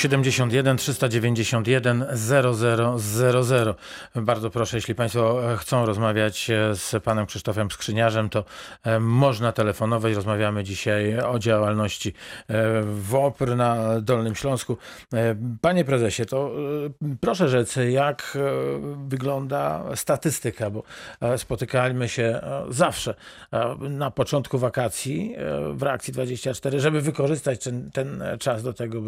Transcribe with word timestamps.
71 0.00 0.76
391 0.76 2.06
0000. 2.14 3.74
Bardzo 4.14 4.50
proszę, 4.50 4.76
jeśli 4.76 4.94
Państwo 4.94 5.40
chcą 5.58 5.86
rozmawiać 5.86 6.50
z 6.74 7.02
panem 7.04 7.26
Krzysztofem 7.26 7.70
Skrzyniarzem, 7.70 8.28
to 8.28 8.44
e, 8.82 9.00
można 9.00 9.52
telefonować. 9.52 10.14
Rozmawiamy 10.14 10.64
dzisiaj 10.64 11.18
o 11.18 11.38
działalności 11.38 12.12
e, 12.48 12.82
WOPR 12.82 13.56
na 13.56 14.00
Dolnym 14.00 14.34
Śląsku. 14.34 14.76
E, 15.14 15.36
panie 15.60 15.84
prezesie, 15.84 16.26
to 16.26 16.50
proszę 17.20 17.48
rzec, 17.48 17.76
jak 17.90 18.38
wygląda 19.08 19.84
statystyka, 19.94 20.70
bo 20.70 20.82
spotykaliśmy 21.36 22.08
się 22.08 22.40
zawsze 22.68 23.14
na 23.80 24.10
początku 24.10 24.58
wakacji 24.58 25.36
w 25.72 25.82
reakcji 25.82 26.12
24, 26.12 26.80
żeby 26.80 27.00
wykorzystać 27.00 27.64
ten, 27.64 27.90
ten 27.90 28.24
czas 28.38 28.62
do 28.62 28.72
tego, 28.72 29.02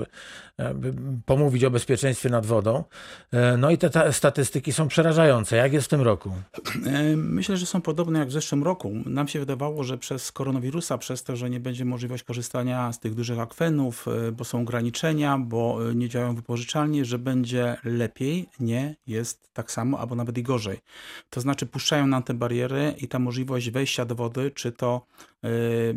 by 0.75 0.82
pomówić 1.27 1.65
o 1.65 1.71
bezpieczeństwie 1.71 2.29
nad 2.29 2.47
wodą. 2.47 2.85
E, 3.33 3.57
no 3.57 3.71
i 3.71 3.79
te, 3.79 4.13
statystyki 4.13 4.73
są 4.73 4.89
przerażające. 4.89 5.57
Jak 5.57 5.73
jest 5.73 5.87
w 5.87 5.91
tym 5.91 6.01
roku? 6.01 6.33
E, 6.87 7.17
myślę, 7.17 7.57
że 7.57 7.67
są 7.67 7.81
podobne 7.81 8.19
jak 8.19 8.29
w 8.29 8.33
zeszłym 8.33 8.63
roku. 8.63 8.93
Nam 9.07 9.29
się 9.29 9.39
wydawało, 9.39 9.85
że 9.85 9.99
przez 9.99 10.33
koronawirusa, 10.33 10.99
przez 10.99 11.23
to, 11.23 11.37
że 11.37 11.51
nie 11.51 11.61
będzie 11.61 11.85
możliwość 11.85 12.25
korzystania 12.25 12.93
z 12.93 13.01
tych 13.01 13.15
dużych 13.15 13.39
akwenów, 13.39 14.09
e, 14.09 14.33
bo 14.33 14.45
są 14.45 14.61
ograniczenia, 14.61 15.39
bo 15.39 15.79
nie 15.95 16.09
działają 16.09 16.35
wypożyczalnie, 16.35 17.05
że 17.05 17.19
będzie 17.19 17.77
lepiej. 17.85 18.49
Nie, 18.61 18.97
jest 19.07 19.51
tak 19.53 19.73
samo, 19.73 19.99
albo 19.99 20.15
nawet 20.15 20.39
i 20.39 20.43
gorzej. 20.43 20.79
To 21.31 21.41
znaczy 21.41 21.67
puszczają 21.67 22.07
nam 22.07 22.23
te 22.23 22.35
bariery 22.35 22.95
i 22.99 23.09
ta 23.09 23.19
możliwość 23.19 23.71
wejścia 23.71 24.05
do 24.05 24.15
wody, 24.15 24.51
czy 24.51 24.73
to 24.73 25.07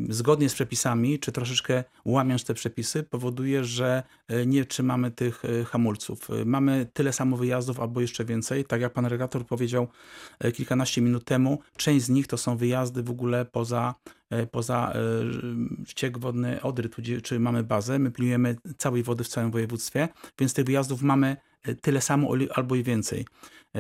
zgodnie 0.10 0.50
z 0.50 0.54
przepisami, 0.54 1.20
czy 1.20 1.32
troszeczkę 1.32 1.84
łamiąc 2.06 2.44
te 2.44 2.54
przepisy, 2.54 3.04
powoduje, 3.04 3.64
że 3.64 4.04
nie 4.46 4.66
trzymamy 4.66 5.12
tych 5.12 5.44
hamulców. 5.66 6.28
Mamy 6.46 6.88
tyle 6.94 7.14
samo 7.14 7.38
wyjazdów, 7.38 7.80
albo 7.80 8.02
jeszcze 8.02 8.26
więcej. 8.26 8.66
Tak 8.66 8.82
jak 8.82 8.94
pan 8.94 9.06
redaktor 9.06 9.46
powiedział 9.46 9.88
kilkanaście 10.54 11.02
minut 11.02 11.26
temu, 11.26 11.60
część 11.78 12.06
z 12.06 12.10
nich 12.10 12.28
to 12.28 12.38
są 12.38 12.58
wyjazdy 12.58 13.04
w 13.04 13.10
ogóle 13.10 13.46
poza 13.46 13.96
poza 14.52 14.94
ściek 15.88 16.18
wodny 16.18 16.62
Odry, 16.62 16.90
czy 17.24 17.40
mamy 17.40 17.64
bazę. 17.64 18.00
My 18.00 18.12
pilnujemy 18.12 18.56
całej 18.78 19.04
wody 19.04 19.24
w 19.24 19.28
całym 19.28 19.52
województwie, 19.52 20.08
więc 20.40 20.54
tych 20.54 20.66
wyjazdów 20.66 21.02
mamy 21.02 21.38
tyle 21.82 22.02
samo 22.02 22.30
albo 22.56 22.76
i 22.76 22.84
więcej. 22.84 23.26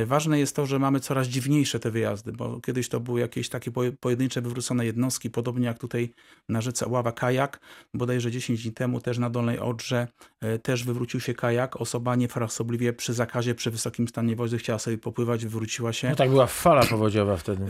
Ważne 0.06 0.40
jest 0.40 0.56
to, 0.56 0.66
że 0.66 0.80
mamy 0.80 1.00
coraz 1.00 1.28
dziwniejsze 1.28 1.80
te 1.80 1.92
wyjazdy, 1.92 2.32
bo 2.32 2.62
kiedyś 2.62 2.90
to 2.90 3.00
były 3.00 3.20
jakieś 3.20 3.50
takie 3.50 3.72
pojedyncze 4.00 4.42
wywrócone 4.42 4.86
jednostki, 4.86 5.30
podobnie 5.30 5.66
jak 5.68 5.80
tutaj 5.80 6.14
na 6.50 6.62
rzece 6.62 6.90
Ława 6.90 7.12
kajak. 7.12 7.60
Bodajże 7.94 8.32
10 8.32 8.64
dni 8.64 8.74
temu 8.74 9.02
też 9.02 9.18
na 9.18 9.30
Dolnej 9.30 9.60
Odrze 9.60 10.08
e, 10.42 10.60
też 10.60 10.84
wywrócił 10.84 11.20
się 11.20 11.34
kajak. 11.34 11.82
Osoba 11.82 12.16
niefrasobliwie 12.16 12.94
przy 12.94 13.14
zakazie, 13.14 13.56
przy 13.56 13.72
wysokim 13.72 14.08
stanie 14.08 14.36
wody 14.36 14.58
chciała 14.58 14.80
sobie 14.80 14.98
popływać, 14.98 15.46
wywróciła 15.46 15.94
się. 15.94 16.10
No 16.10 16.16
tak 16.16 16.30
była 16.30 16.48
fala 16.48 16.86
powodziowa 16.86 17.38
wtedy. 17.38 17.66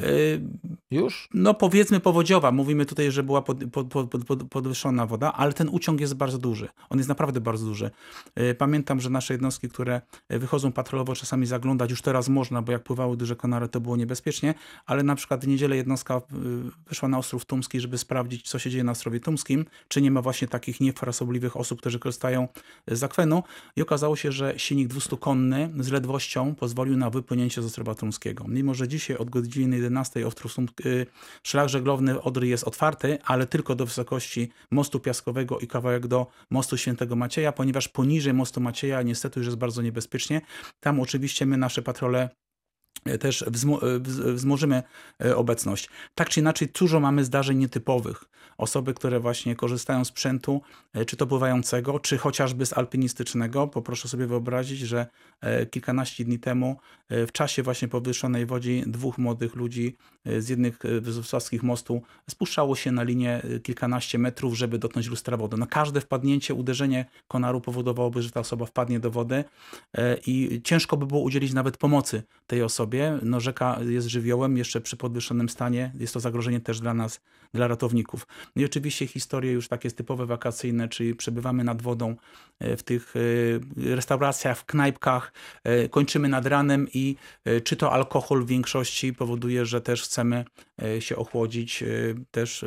E, 0.91 0.95
Już? 0.95 1.29
No 1.33 1.53
powiedzmy 1.53 1.99
powodziowa. 1.99 2.51
Mówimy 2.51 2.85
tutaj, 2.85 3.11
że 3.11 3.23
była 3.23 3.41
pod, 3.41 3.57
pod, 3.71 3.87
pod, 4.25 4.43
podwyższona 4.43 5.05
woda, 5.05 5.33
ale 5.33 5.53
ten 5.53 5.69
uciąg 5.69 6.01
jest 6.01 6.13
bardzo 6.13 6.37
duży. 6.37 6.69
On 6.89 6.97
jest 6.97 7.09
naprawdę 7.09 7.41
bardzo 7.41 7.65
duży. 7.65 7.91
E, 8.35 8.55
pamiętam, 8.55 8.99
że 8.99 9.09
nasze 9.09 9.33
jednostki, 9.33 9.69
które 9.69 10.01
wychodzą 10.29 10.71
patrolowo 10.71 11.15
czasami 11.15 11.45
zaglądać 11.45 11.91
już 11.91 12.01
teraz 12.01 12.29
można, 12.29 12.61
bo 12.61 12.71
jak 12.71 12.83
pływały 12.83 13.17
duże 13.17 13.35
konary, 13.35 13.67
to 13.67 13.81
było 13.81 13.97
niebezpiecznie, 13.97 14.53
ale 14.85 15.03
na 15.03 15.15
przykład 15.15 15.45
w 15.45 15.47
niedzielę 15.47 15.75
jednostka 15.75 16.17
y, 16.17 16.21
wyszła 16.87 17.09
na 17.09 17.17
Ostrów 17.17 17.45
Tumski, 17.45 17.79
żeby 17.79 17.97
sprawdzić, 17.97 18.49
co 18.49 18.59
się 18.59 18.69
dzieje 18.69 18.83
na 18.83 18.91
Ostrowie 18.91 19.19
Tumskim, 19.19 19.65
czy 19.87 20.01
nie 20.01 20.11
ma 20.11 20.21
właśnie 20.21 20.47
takich 20.47 20.81
niefrasobliwych 20.81 21.57
osób, 21.57 21.79
którzy 21.79 21.99
korzystają 21.99 22.47
z 22.87 23.03
akwenu 23.03 23.43
i 23.75 23.81
okazało 23.81 24.15
się, 24.15 24.31
że 24.31 24.53
silnik 24.57 24.93
200-konny 24.93 25.69
z 25.79 25.91
ledwością 25.91 26.55
pozwolił 26.55 26.97
na 26.97 27.09
wypłynięcie 27.09 27.61
z 27.61 27.65
Ostrowa 27.65 27.95
Tumskiego. 27.95 28.45
Mimo, 28.47 28.73
że 28.73 28.87
dzisiaj 28.87 29.17
od 29.17 29.29
godziny 29.29 29.75
11 29.75 30.27
Ostrów 30.27 30.51
szlak 31.43 31.69
żeglowny 31.69 32.21
Odry 32.21 32.47
jest 32.47 32.63
otwarty, 32.63 33.17
ale 33.25 33.47
tylko 33.47 33.75
do 33.75 33.85
wysokości 33.85 34.51
mostu 34.71 34.99
piaskowego 34.99 35.59
i 35.59 35.67
kawałek 35.67 36.07
do 36.07 36.27
mostu 36.49 36.77
Świętego 36.77 37.15
Macieja, 37.15 37.51
ponieważ 37.51 37.87
poniżej 37.87 38.33
mostu 38.33 38.61
Macieja 38.61 39.01
niestety 39.01 39.39
już 39.39 39.47
jest 39.47 39.57
bardzo 39.57 39.81
niebezpiecznie. 39.81 40.41
Tam 40.79 40.99
oczywiście 40.99 41.45
my 41.45 41.57
nasze 41.57 41.81
patrole 41.81 42.29
też 43.19 43.41
e, 43.41 43.45
wzmożymy 44.33 44.83
e, 45.25 45.35
obecność. 45.35 45.89
Tak 46.15 46.29
czy 46.29 46.39
inaczej, 46.39 46.67
dużo 46.79 46.99
mamy 46.99 47.25
zdarzeń 47.25 47.57
nietypowych. 47.57 48.23
Osoby, 48.57 48.93
które 48.93 49.19
właśnie 49.19 49.55
korzystają 49.55 50.05
z 50.05 50.07
sprzętu, 50.07 50.61
czy 51.07 51.17
to 51.17 51.27
pływającego, 51.27 51.99
czy 51.99 52.17
chociażby 52.17 52.65
z 52.65 52.77
alpinistycznego. 52.77 53.67
Poproszę 53.67 54.07
sobie 54.07 54.27
wyobrazić, 54.27 54.79
że 54.79 55.07
kilkanaście 55.71 56.25
dni 56.25 56.39
temu 56.39 56.77
w 57.09 57.31
czasie 57.31 57.63
właśnie 57.63 57.87
podwyższonej 57.87 58.45
wodzi 58.45 58.83
dwóch 58.87 59.17
młodych 59.17 59.55
ludzi 59.55 59.95
z 60.37 60.49
jednych 60.49 60.79
wysockich 61.01 61.63
mostu 61.63 62.01
spuszczało 62.29 62.75
się 62.75 62.91
na 62.91 63.03
linię 63.03 63.41
kilkanaście 63.63 64.17
metrów, 64.17 64.57
żeby 64.57 64.77
dotknąć 64.77 65.07
lustra 65.07 65.37
wody. 65.37 65.57
No 65.57 65.67
każde 65.67 66.01
wpadnięcie, 66.01 66.53
uderzenie 66.53 67.05
konaru 67.27 67.61
powodowałoby, 67.61 68.21
że 68.21 68.31
ta 68.31 68.39
osoba 68.39 68.65
wpadnie 68.65 68.99
do 68.99 69.11
wody 69.11 69.43
i 70.25 70.61
ciężko 70.63 70.97
by 70.97 71.05
było 71.05 71.21
udzielić 71.21 71.53
nawet 71.53 71.77
pomocy 71.77 72.23
tej 72.47 72.63
osobie. 72.63 72.94
No 73.21 73.39
rzeka 73.39 73.79
jest 73.89 74.07
żywiołem, 74.07 74.57
jeszcze 74.57 74.81
przy 74.81 74.97
podwyższonym 74.97 75.49
stanie 75.49 75.91
jest 75.99 76.13
to 76.13 76.19
zagrożenie 76.19 76.59
też 76.59 76.79
dla 76.79 76.93
nas, 76.93 77.21
dla 77.53 77.67
ratowników. 77.67 78.27
No 78.55 78.61
i 78.61 78.65
oczywiście 78.65 79.07
historie 79.07 79.51
już 79.51 79.67
takie 79.67 79.91
typowe 79.91 80.25
wakacyjne, 80.25 80.87
czyli 80.87 81.15
przebywamy 81.15 81.63
nad 81.63 81.81
wodą 81.81 82.15
w 82.61 82.83
tych 82.83 83.13
restauracjach, 83.75 84.57
w 84.57 84.65
knajpkach, 84.65 85.33
kończymy 85.89 86.29
nad 86.29 86.45
ranem 86.45 86.87
i 86.93 87.15
czy 87.63 87.75
to 87.75 87.91
alkohol 87.91 88.43
w 88.43 88.47
większości 88.47 89.13
powoduje, 89.13 89.65
że 89.65 89.81
też 89.81 90.03
chcemy 90.03 90.45
się 90.99 91.15
ochłodzić, 91.15 91.83
też 92.31 92.65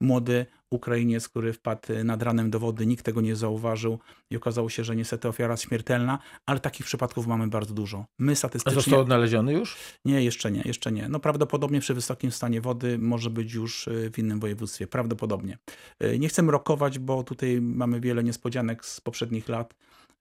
młody 0.00 0.46
Ukrainiec, 0.70 1.28
który 1.28 1.52
wpadł 1.52 1.88
nad 2.04 2.22
ranem 2.22 2.50
do 2.50 2.58
wody, 2.58 2.86
nikt 2.86 3.04
tego 3.04 3.20
nie 3.20 3.36
zauważył 3.36 3.98
i 4.30 4.36
okazało 4.36 4.68
się, 4.68 4.84
że 4.84 4.96
niestety 4.96 5.28
ofiara 5.28 5.56
śmiertelna, 5.56 6.18
ale 6.46 6.60
takich 6.60 6.86
przypadków 6.86 7.26
mamy 7.26 7.46
bardzo 7.46 7.74
dużo. 7.74 8.06
My 8.18 8.36
statystycznie... 8.36 8.72
A 8.72 8.82
został 8.82 9.00
odnaleziony 9.00 9.52
już? 9.52 9.76
Nie, 10.04 10.24
jeszcze 10.24 10.50
nie, 10.50 10.62
jeszcze 10.64 10.92
nie. 10.92 11.08
No 11.08 11.20
prawdopodobnie 11.20 11.80
przy 11.80 11.94
wysokim 11.94 12.30
stanie 12.30 12.60
wody 12.60 12.98
może 12.98 13.30
być 13.30 13.52
już 13.52 13.88
w 14.12 14.18
innym 14.18 14.40
województwie, 14.40 14.86
prawdopodobnie. 14.86 15.58
Nie 16.18 16.28
chcę 16.28 16.42
rokować, 16.42 16.98
bo 16.98 17.22
tutaj 17.22 17.60
mamy 17.60 18.00
wiele 18.00 18.24
niespodzianek 18.24 18.84
z 18.84 19.00
poprzednich 19.00 19.48
lat. 19.48 19.74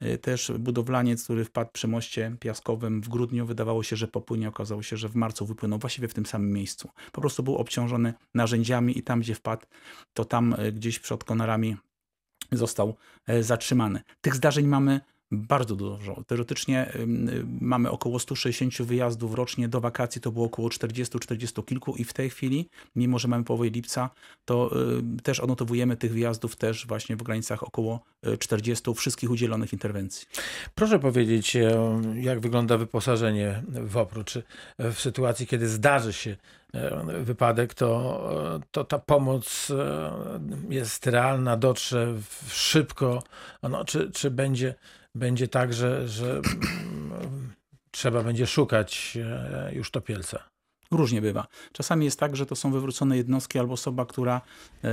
Y, 0.05 0.17
też 0.17 0.51
budowlaniec, 0.59 1.23
który 1.23 1.45
wpadł 1.45 1.71
przy 1.71 1.87
moście 1.87 2.35
piaskowym 2.39 3.01
w 3.01 3.09
grudniu, 3.09 3.45
wydawało 3.45 3.83
się, 3.83 3.95
że 3.95 4.07
popłynie, 4.07 4.49
okazało 4.49 4.83
się, 4.83 4.97
że 4.97 5.09
w 5.09 5.15
marcu 5.15 5.45
wypłynął 5.45 5.79
właściwie 5.79 6.07
w 6.07 6.13
tym 6.13 6.25
samym 6.25 6.53
miejscu. 6.53 6.89
Po 7.11 7.21
prostu 7.21 7.43
był 7.43 7.55
obciążony 7.55 8.13
narzędziami 8.33 8.97
i 8.97 9.03
tam, 9.03 9.19
gdzie 9.19 9.35
wpadł, 9.35 9.65
to 10.13 10.25
tam 10.25 10.53
y, 10.53 10.71
gdzieś 10.71 10.99
przed 10.99 11.23
konarami 11.23 11.77
został 12.51 12.95
e, 13.27 13.43
zatrzymany. 13.43 14.01
Tych 14.21 14.35
zdarzeń 14.35 14.67
mamy 14.67 15.01
bardzo 15.31 15.75
dużo. 15.75 16.23
Teoretycznie 16.27 16.91
mamy 17.61 17.91
około 17.91 18.19
160 18.19 18.87
wyjazdów 18.87 19.33
rocznie, 19.33 19.67
do 19.67 19.81
wakacji 19.81 20.21
to 20.21 20.31
było 20.31 20.45
około 20.45 20.69
40-40 20.69 21.65
kilku 21.65 21.95
i 21.95 22.03
w 22.03 22.13
tej 22.13 22.29
chwili, 22.29 22.69
mimo 22.95 23.19
że 23.19 23.27
mamy 23.27 23.43
połowę 23.43 23.69
lipca, 23.69 24.09
to 24.45 24.71
też 25.23 25.39
odnotowujemy 25.39 25.97
tych 25.97 26.13
wyjazdów 26.13 26.55
też 26.55 26.87
właśnie 26.87 27.15
w 27.15 27.23
granicach 27.23 27.63
około 27.63 27.99
40 28.39 28.93
wszystkich 28.93 29.31
udzielonych 29.31 29.73
interwencji. 29.73 30.27
Proszę 30.75 30.99
powiedzieć, 30.99 31.55
e, 31.55 31.77
jak 32.15 32.39
wygląda 32.39 32.77
wyposażenie 32.77 33.63
w 33.67 33.97
oprócz 33.97 34.29
Czy 34.29 34.43
w 34.77 34.99
sytuacji, 34.99 35.47
kiedy 35.47 35.67
zdarzy 35.67 36.13
się 36.13 36.35
e, 36.73 37.23
wypadek, 37.23 37.73
to, 37.73 38.61
to 38.71 38.83
ta 38.83 38.99
pomoc 38.99 39.71
e, 39.71 40.11
jest 40.69 41.07
realna, 41.07 41.57
dotrze 41.57 42.13
szybko, 42.47 43.23
no, 43.63 43.85
czy, 43.85 44.11
czy 44.11 44.31
będzie 44.31 44.75
będzie 45.15 45.47
tak, 45.47 45.73
że, 45.73 46.07
że 46.07 46.41
trzeba 47.91 48.23
będzie 48.23 48.47
szukać 48.47 49.17
e, 49.23 49.71
już 49.73 49.91
topielca. 49.91 50.43
Różnie 50.91 51.21
bywa. 51.21 51.47
Czasami 51.71 52.05
jest 52.05 52.19
tak, 52.19 52.35
że 52.35 52.45
to 52.45 52.55
są 52.55 52.71
wywrócone 52.71 53.17
jednostki 53.17 53.59
albo 53.59 53.73
osoba, 53.73 54.05
która 54.05 54.41
e, 54.83 54.89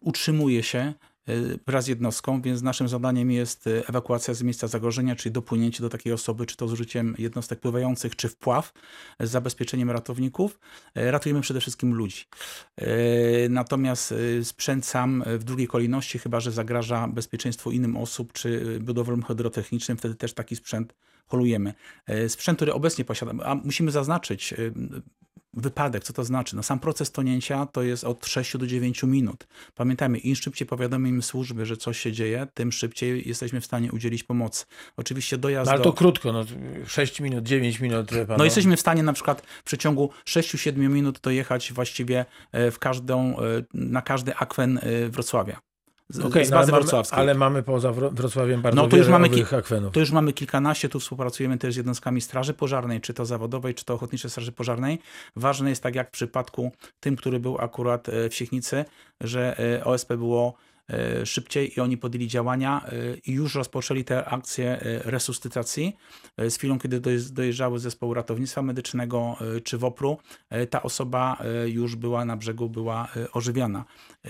utrzymuje 0.00 0.62
się 0.62 0.94
wraz 1.66 1.84
z 1.84 1.88
jednostką, 1.88 2.42
więc 2.42 2.62
naszym 2.62 2.88
zadaniem 2.88 3.30
jest 3.30 3.66
y, 3.66 3.86
ewakuacja 3.86 4.34
z 4.34 4.42
miejsca 4.42 4.68
zagrożenia, 4.68 5.16
czyli 5.16 5.32
dopłynięcie 5.32 5.82
do 5.82 5.88
takiej 5.88 6.12
osoby, 6.12 6.46
czy 6.46 6.56
to 6.56 6.68
z 6.68 6.72
użyciem 6.72 7.14
jednostek 7.18 7.60
pływających, 7.60 8.16
czy 8.16 8.28
wpław, 8.28 8.72
z 9.20 9.30
zabezpieczeniem 9.30 9.90
ratowników. 9.90 10.58
Y, 10.98 11.10
ratujemy 11.10 11.40
przede 11.40 11.60
wszystkim 11.60 11.94
ludzi. 11.94 12.24
Natomiast 13.50 14.14
sprzęt 14.42 14.86
sam 14.86 15.24
w 15.26 15.44
drugiej 15.44 15.66
kolejności, 15.66 16.18
chyba 16.18 16.40
że 16.40 16.52
zagraża 16.52 17.08
bezpieczeństwu 17.08 17.70
innym 17.70 17.96
osób, 17.96 18.32
czy 18.32 18.78
budowlom 18.80 19.22
hydrotechnicznym, 19.22 19.98
wtedy 19.98 20.14
też 20.14 20.34
taki 20.34 20.56
sprzęt 20.56 20.94
holujemy. 21.26 21.74
Sprzęt, 22.28 22.58
który 22.58 22.72
obecnie 22.72 23.04
posiadamy, 23.04 23.44
a 23.44 23.54
musimy 23.54 23.90
zaznaczyć, 23.90 24.54
wypadek, 25.56 26.04
co 26.04 26.12
to 26.12 26.24
znaczy? 26.24 26.56
No 26.56 26.62
sam 26.62 26.80
proces 26.80 27.12
tonięcia 27.12 27.66
to 27.66 27.82
jest 27.82 28.04
od 28.04 28.26
6 28.26 28.56
do 28.56 28.66
9 28.66 29.02
minut. 29.02 29.46
Pamiętajmy, 29.74 30.18
im 30.18 30.36
szybciej 30.36 30.68
powiadomimy 30.68 31.22
służby, 31.22 31.66
że 31.66 31.76
coś 31.76 31.98
się 31.98 32.12
dzieje, 32.12 32.46
tym 32.54 32.72
szybciej 32.72 33.28
jesteśmy 33.28 33.60
w 33.60 33.64
stanie 33.64 33.92
udzielić 33.92 34.22
pomocy. 34.22 34.64
Oczywiście 34.96 35.38
dojazd 35.38 35.66
No, 35.66 35.72
ale 35.72 35.78
do... 35.78 35.84
to 35.84 35.92
krótko, 35.92 36.32
no, 36.32 36.44
6 36.86 37.20
minut, 37.20 37.44
9 37.44 37.80
minut. 37.80 38.10
Pan, 38.28 38.38
No 38.38 38.44
jesteśmy 38.44 38.76
w 38.76 38.80
stanie 38.80 39.02
na 39.02 39.12
przykład 39.12 39.42
w 39.42 39.62
przeciągu 39.62 40.10
6-7 40.26 40.76
minut 40.76 41.20
dojechać 41.20 41.72
właściwie 41.72 42.24
e, 42.52 42.70
w 42.70 42.78
każdą, 42.78 43.38
e, 43.38 43.42
na 43.74 44.02
każdy 44.02 44.36
akwen 44.36 44.78
e, 44.82 45.08
Wrocławia. 45.08 45.60
Z, 46.08 46.20
Okej, 46.20 46.44
z 46.44 46.50
no, 46.50 46.56
ale, 46.56 46.62
bazy 46.62 46.72
mamy, 46.72 46.82
wrocławskiej. 46.82 47.18
ale 47.18 47.34
mamy 47.34 47.62
poza 47.62 47.90
Wro- 47.92 48.14
Wrocławiem 48.14 48.62
bardzo 48.62 48.82
No 48.82 48.88
to 48.88 48.96
już 48.96 49.08
mamy 49.08 49.28
akwenów. 49.58 49.92
To 49.92 50.00
już 50.00 50.10
mamy 50.10 50.32
kilkanaście, 50.32 50.88
tu 50.88 51.00
współpracujemy 51.00 51.58
też 51.58 51.74
z 51.74 51.76
jednostkami 51.76 52.20
Straży 52.20 52.54
Pożarnej, 52.54 53.00
czy 53.00 53.14
to 53.14 53.26
zawodowej, 53.26 53.74
czy 53.74 53.84
to 53.84 53.94
Ochotniczej 53.94 54.30
Straży 54.30 54.52
Pożarnej. 54.52 54.98
Ważne 55.36 55.70
jest, 55.70 55.82
tak 55.82 55.94
jak 55.94 56.08
w 56.08 56.10
przypadku 56.12 56.72
tym, 57.00 57.16
który 57.16 57.40
był 57.40 57.58
akurat 57.58 58.08
e, 58.08 58.28
w 58.28 58.34
Siechnicy, 58.34 58.84
że 59.20 59.58
e, 59.58 59.84
OSP 59.84 60.12
było 60.16 60.54
szybciej 61.24 61.72
i 61.76 61.80
oni 61.80 61.96
podjęli 61.96 62.26
działania 62.28 62.84
e, 62.86 63.16
i 63.16 63.32
już 63.32 63.54
rozpoczęli 63.54 64.04
te 64.04 64.24
akcje 64.24 64.80
e, 64.80 65.10
resuscytacji. 65.10 65.96
E, 66.36 66.50
Z 66.50 66.56
chwilą, 66.56 66.78
kiedy 66.78 67.00
doj- 67.00 67.32
dojeżdżały 67.32 67.78
zespoły 67.78 68.14
ratownictwa 68.14 68.62
medycznego 68.62 69.36
e, 69.56 69.60
czy 69.60 69.78
WOPR-u, 69.78 70.18
e, 70.50 70.66
ta 70.66 70.82
osoba 70.82 71.36
e, 71.40 71.68
już 71.68 71.96
była 71.96 72.24
na 72.24 72.36
brzegu, 72.36 72.68
była 72.70 73.08
e, 73.16 73.32
ożywiana. 73.32 73.84
E, 74.24 74.28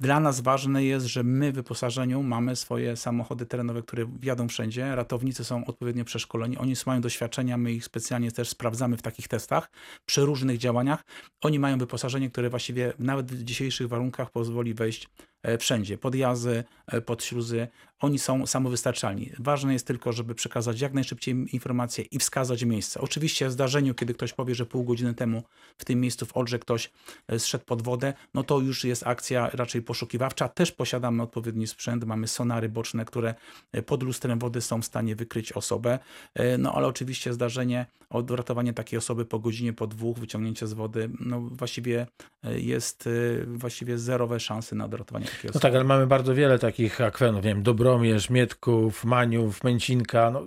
Dla 0.00 0.20
nas 0.20 0.40
ważne 0.40 0.84
jest, 0.84 1.06
że 1.06 1.22
my 1.22 1.52
w 1.52 1.54
wyposażeniu 1.54 2.22
mamy 2.22 2.56
swoje 2.56 2.96
samochody 2.96 3.46
terenowe, 3.46 3.82
które 3.82 4.06
wjadą 4.20 4.48
wszędzie. 4.48 4.94
Ratownicy 4.96 5.44
są 5.44 5.64
odpowiednio 5.64 6.04
przeszkoleni, 6.04 6.58
oni 6.58 6.74
mają 6.86 7.00
doświadczenia, 7.00 7.56
my 7.56 7.72
ich 7.72 7.84
specjalnie 7.84 8.32
też 8.32 8.48
sprawdzamy 8.48 8.96
w 8.96 9.02
takich 9.02 9.28
testach 9.28 9.70
przy 10.06 10.20
różnych 10.24 10.58
działaniach. 10.58 11.04
Oni 11.42 11.58
mają 11.58 11.78
wyposażenie, 11.78 12.30
które 12.30 12.50
właściwie 12.50 12.92
nawet 12.98 13.32
w 13.32 13.44
dzisiejszych 13.44 13.88
warunkach 13.88 14.30
pozwoli 14.30 14.74
wejść 14.74 15.04
e, 15.04 15.31
wszędzie, 15.58 15.98
pod 15.98 16.14
jazy, 16.14 16.64
e, 16.86 17.00
pod 17.00 17.24
śluzy. 17.24 17.68
Oni 18.02 18.18
są 18.18 18.46
samowystarczalni. 18.46 19.30
Ważne 19.38 19.72
jest 19.72 19.86
tylko, 19.86 20.12
żeby 20.12 20.34
przekazać 20.34 20.80
jak 20.80 20.94
najszybciej 20.94 21.34
informacje 21.52 22.04
i 22.04 22.18
wskazać 22.18 22.64
miejsce. 22.64 23.00
Oczywiście 23.00 23.48
w 23.48 23.52
zdarzeniu, 23.52 23.94
kiedy 23.94 24.14
ktoś 24.14 24.32
powie, 24.32 24.54
że 24.54 24.66
pół 24.66 24.84
godziny 24.84 25.14
temu 25.14 25.42
w 25.78 25.84
tym 25.84 26.00
miejscu 26.00 26.26
w 26.26 26.36
Odrze 26.36 26.58
ktoś 26.58 26.90
e, 27.28 27.38
zszedł 27.38 27.64
pod 27.64 27.82
wodę, 27.82 28.12
no 28.34 28.42
to 28.42 28.60
już 28.60 28.84
jest 28.84 29.06
akcja 29.06 29.50
raczej 29.52 29.82
poszukiwawcza. 29.82 30.48
Też 30.48 30.72
posiadamy 30.72 31.22
odpowiedni 31.22 31.66
sprzęt, 31.66 32.04
mamy 32.04 32.28
sonary 32.28 32.68
boczne, 32.68 33.04
które 33.04 33.34
e, 33.72 33.82
pod 33.82 34.02
lustrem 34.02 34.38
wody 34.38 34.60
są 34.60 34.82
w 34.82 34.84
stanie 34.84 35.16
wykryć 35.16 35.52
osobę. 35.52 35.98
E, 36.34 36.58
No 36.58 36.72
ale 36.74 36.86
oczywiście 36.86 37.32
zdarzenie, 37.32 37.86
odratowanie 38.10 38.72
takiej 38.72 38.98
osoby 38.98 39.24
po 39.24 39.38
godzinie, 39.38 39.72
po 39.72 39.86
dwóch, 39.86 40.18
wyciągnięcie 40.18 40.66
z 40.66 40.72
wody, 40.72 41.10
no 41.20 41.40
właściwie 41.40 42.06
jest 42.42 43.08
właściwie 43.46 43.98
zerowe 43.98 44.40
szanse 44.40 44.76
na 44.76 44.84
odratowanie 44.84 45.26
takiej 45.26 45.40
No 45.44 45.50
osoby. 45.50 45.62
tak, 45.62 45.74
ale 45.74 45.84
mamy 45.84 46.06
bardzo 46.06 46.34
wiele 46.34 46.58
takich 46.58 47.00
akwenów, 47.00 47.44
nie 47.44 47.50
wiem, 47.50 47.62
Dobromierz, 47.92 48.30
Mietków, 48.30 49.04
Maniów, 49.04 49.64
Męcinka, 49.64 50.30
no, 50.30 50.42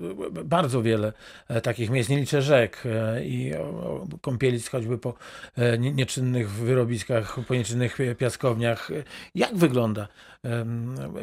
bardzo 0.45 0.81
wiele 0.81 1.13
e, 1.47 1.61
takich 1.61 1.89
miejsc, 1.89 2.09
nie 2.09 2.17
liczę 2.17 2.41
rzek 2.41 2.83
e, 2.85 3.25
i 3.25 3.51
kąpielic 4.21 4.69
choćby 4.69 4.97
po 4.97 5.13
e, 5.57 5.77
nie- 5.77 5.91
nieczynnych 5.91 6.49
wyrobiskach, 6.49 7.37
po 7.47 7.55
nieczynnych 7.55 7.97
piaskowniach. 8.17 8.89
Jak 9.35 9.55
wygląda 9.55 10.07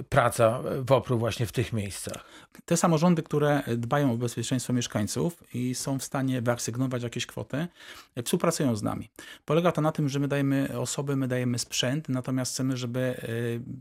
praca 0.08 0.60
WOPR-u 0.82 1.18
właśnie 1.18 1.46
w 1.46 1.52
tych 1.52 1.72
miejscach? 1.72 2.24
Te 2.64 2.76
samorządy, 2.76 3.22
które 3.22 3.62
dbają 3.76 4.12
o 4.12 4.16
bezpieczeństwo 4.16 4.72
mieszkańców 4.72 5.44
i 5.54 5.74
są 5.74 5.98
w 5.98 6.02
stanie 6.02 6.42
wyasygnować 6.42 7.02
jakieś 7.02 7.26
kwoty, 7.26 7.66
współpracują 8.24 8.76
z 8.76 8.82
nami. 8.82 9.08
Polega 9.44 9.72
to 9.72 9.80
na 9.80 9.92
tym, 9.92 10.08
że 10.08 10.18
my 10.18 10.28
dajemy 10.28 10.78
osoby, 10.80 11.16
my 11.16 11.28
dajemy 11.28 11.58
sprzęt, 11.58 12.08
natomiast 12.08 12.52
chcemy, 12.52 12.76
żeby 12.76 13.20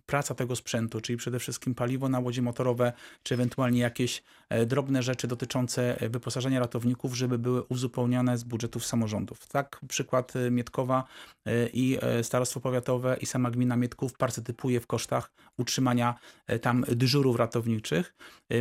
praca 0.06 0.36
tego 0.36 0.56
sprzętu, 0.56 1.02
czyli 1.02 1.18
przede 1.18 1.40
wszystkim 1.40 1.76
paliwo 1.76 2.10
na 2.10 2.22
motorowe, 2.40 2.94
czy 3.24 3.34
ewentualnie 3.34 3.80
jakieś 3.80 4.24
e, 4.50 4.66
drobne 4.66 5.04
rzeczy 5.04 5.28
dotyczące 5.28 6.02
e, 6.02 6.10
wyposażenia 6.10 6.60
ratowników, 6.60 7.16
żeby 7.16 7.40
były 7.40 7.64
uzupełniane 7.64 8.38
z 8.38 8.44
budżetów 8.44 8.86
samorządów. 8.86 9.48
Tak, 9.48 9.80
przykład 9.88 10.36
e, 10.36 10.52
Mietkowa 10.52 11.04
i 11.74 11.98
Starostwo 12.22 12.60
Powiatowe 12.60 13.18
i 13.22 13.26
sama 13.26 13.52
gmina 13.52 13.76
Mietków 13.76 14.14
partycypuje 14.14 14.80
w 14.80 14.88
kosztach 14.88 15.32
utrzymania 15.58 16.16
tam 16.62 16.86
dyżurów 16.88 17.36
ratowniczych. 17.36 18.14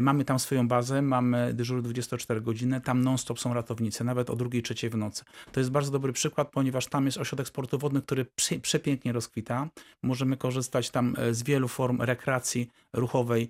Mamy 0.03 0.25
tam 0.25 0.39
swoją 0.39 0.69
bazę, 0.69 1.03
mamy 1.03 1.55
dyżury 1.55 1.83
24 1.83 2.41
godziny, 2.41 2.81
tam 2.81 3.03
non-stop 3.03 3.41
są 3.41 3.55
ratownicy, 3.55 4.05
nawet 4.05 4.31
o 4.31 4.37
drugiej, 4.37 4.63
trzeciej 4.63 4.91
w 4.91 4.97
nocy. 4.97 5.25
To 5.53 5.61
jest 5.61 5.71
bardzo 5.71 5.91
dobry 5.91 6.13
przykład, 6.13 6.51
ponieważ 6.51 6.87
tam 6.87 7.07
jest 7.07 7.19
ośrodek 7.19 7.49
sportu 7.49 7.79
wodny, 7.79 8.03
który 8.03 8.25
prze- 8.25 8.61
przepięknie 8.61 9.13
rozkwita. 9.13 9.69
Możemy 10.03 10.37
korzystać 10.37 10.91
tam 10.91 11.17
z 11.31 11.43
wielu 11.43 11.69
form 11.69 12.03
rekreacji 12.03 12.71
ruchowej 12.93 13.50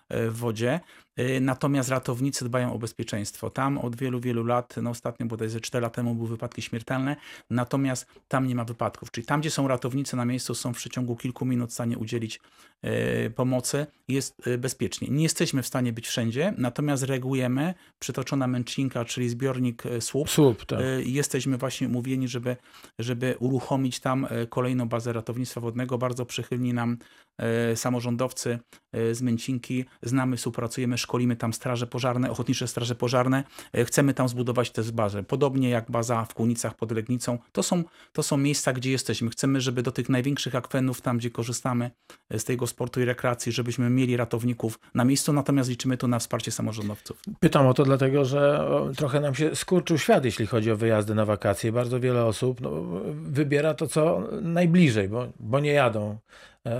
w 0.29 0.37
wodzie. 0.37 0.79
E, 1.17 1.39
Natomiast 1.39 1.89
ratownicy 1.89 2.45
dbają 2.45 2.73
o 2.73 2.77
bezpieczeństwo. 2.77 3.49
Tam 3.49 3.77
od 3.77 3.95
wielu, 3.95 4.19
wielu 4.19 4.43
lat, 4.43 4.75
no 4.81 4.89
ostatnio 4.89 5.25
bodajże 5.25 5.59
4 5.61 5.81
lata 5.81 5.95
temu 5.95 6.15
były 6.15 6.27
wypadki 6.29 6.61
śmiertelne, 6.61 7.15
natomiast 7.49 8.05
tam 8.27 8.47
nie 8.47 8.55
ma 8.55 8.63
wypadków. 8.65 9.11
Czyli 9.11 9.27
tam, 9.27 9.39
gdzie 9.41 9.51
są 9.51 9.67
ratownicy 9.67 10.15
na 10.15 10.25
miejscu, 10.25 10.55
są 10.55 10.73
w 10.73 10.77
przeciągu 10.77 11.15
kilku 11.15 11.45
minut 11.45 11.69
w 11.69 11.73
stanie 11.73 11.97
udzielić 11.97 12.39
e, 12.81 13.29
pomocy, 13.29 13.85
jest 14.07 14.47
e, 14.47 14.57
bezpiecznie. 14.57 15.07
Nie 15.11 15.23
jesteśmy 15.23 15.61
w 15.63 15.67
stanie 15.67 15.93
być 15.93 16.07
wszędzie, 16.07 16.53
natomiast 16.57 17.03
reagujemy, 17.03 17.73
przytoczona 17.99 18.47
męczynka, 18.47 19.05
czyli 19.05 19.29
zbiornik 19.29 19.85
e, 19.85 20.01
słup, 20.01 20.29
Słup, 20.29 20.65
tak. 20.65 20.79
E, 20.81 21.01
Jesteśmy 21.03 21.57
właśnie 21.57 21.87
umówieni, 21.87 22.27
żeby, 22.27 22.55
żeby 22.99 23.35
uruchomić 23.39 23.99
tam 23.99 24.27
e, 24.29 24.47
kolejną 24.47 24.89
bazę 24.89 25.13
ratownictwa 25.13 25.61
wodnego. 25.61 25.97
Bardzo 25.97 26.25
przychylni 26.25 26.73
nam 26.73 26.97
e, 27.37 27.75
samorządowcy 27.75 28.59
e, 28.91 29.15
z 29.15 29.21
Męcinki. 29.21 29.85
Znamy, 30.03 30.37
współpracujemy, 30.37 30.97
szkolimy 30.97 31.35
tam 31.35 31.53
straże 31.53 31.87
pożarne, 31.87 32.31
ochotnicze 32.31 32.67
straże 32.67 32.95
pożarne. 32.95 33.43
E, 33.73 33.85
Chcemy 33.85 34.13
tam 34.13 34.29
zbudować 34.29 34.71
tę 34.71 34.83
bazę. 34.83 35.23
Podobnie 35.23 35.69
jak 35.69 35.91
baza 35.91 36.25
w 36.25 36.33
Kłunicach 36.33 36.75
pod 36.75 36.91
Legnicą. 36.91 37.37
To 37.51 37.63
są, 37.63 37.83
to 38.13 38.23
są 38.23 38.37
miejsca, 38.37 38.73
gdzie 38.73 38.91
jesteśmy. 38.91 39.29
Chcemy, 39.29 39.61
żeby 39.61 39.83
do 39.83 39.91
tych 39.91 40.09
największych 40.09 40.55
akwenów, 40.55 41.01
tam 41.01 41.17
gdzie 41.17 41.29
korzystamy 41.29 41.91
e, 42.29 42.39
z 42.39 42.43
tego 42.43 42.67
sportu 42.67 43.01
i 43.01 43.05
rekreacji, 43.05 43.51
żebyśmy 43.51 43.89
mieli 43.89 44.17
ratowników 44.17 44.79
na 44.95 45.05
miejscu, 45.05 45.33
natomiast 45.33 45.69
liczymy 45.69 45.97
tu 45.97 46.07
na 46.07 46.19
wsparcie 46.19 46.51
samorządowców. 46.51 47.21
Pytam 47.39 47.67
o 47.67 47.73
to 47.73 47.83
dlatego, 47.83 48.25
że 48.25 48.67
trochę 48.97 49.19
nam 49.19 49.35
się 49.35 49.55
skurczył 49.55 49.97
świat, 49.97 50.25
jeśli 50.25 50.47
chodzi 50.47 50.71
o 50.71 50.75
wyjazdy 50.75 51.15
na 51.15 51.25
wakacje. 51.25 51.71
Bardzo 51.71 51.99
wiele 51.99 52.25
osób 52.25 52.61
no, 52.61 52.71
wybiera 53.13 53.73
to, 53.73 53.87
co 53.87 54.23
najbliżej, 54.41 55.09
bo, 55.09 55.27
bo 55.39 55.59
nie 55.59 55.71
jadą 55.71 56.17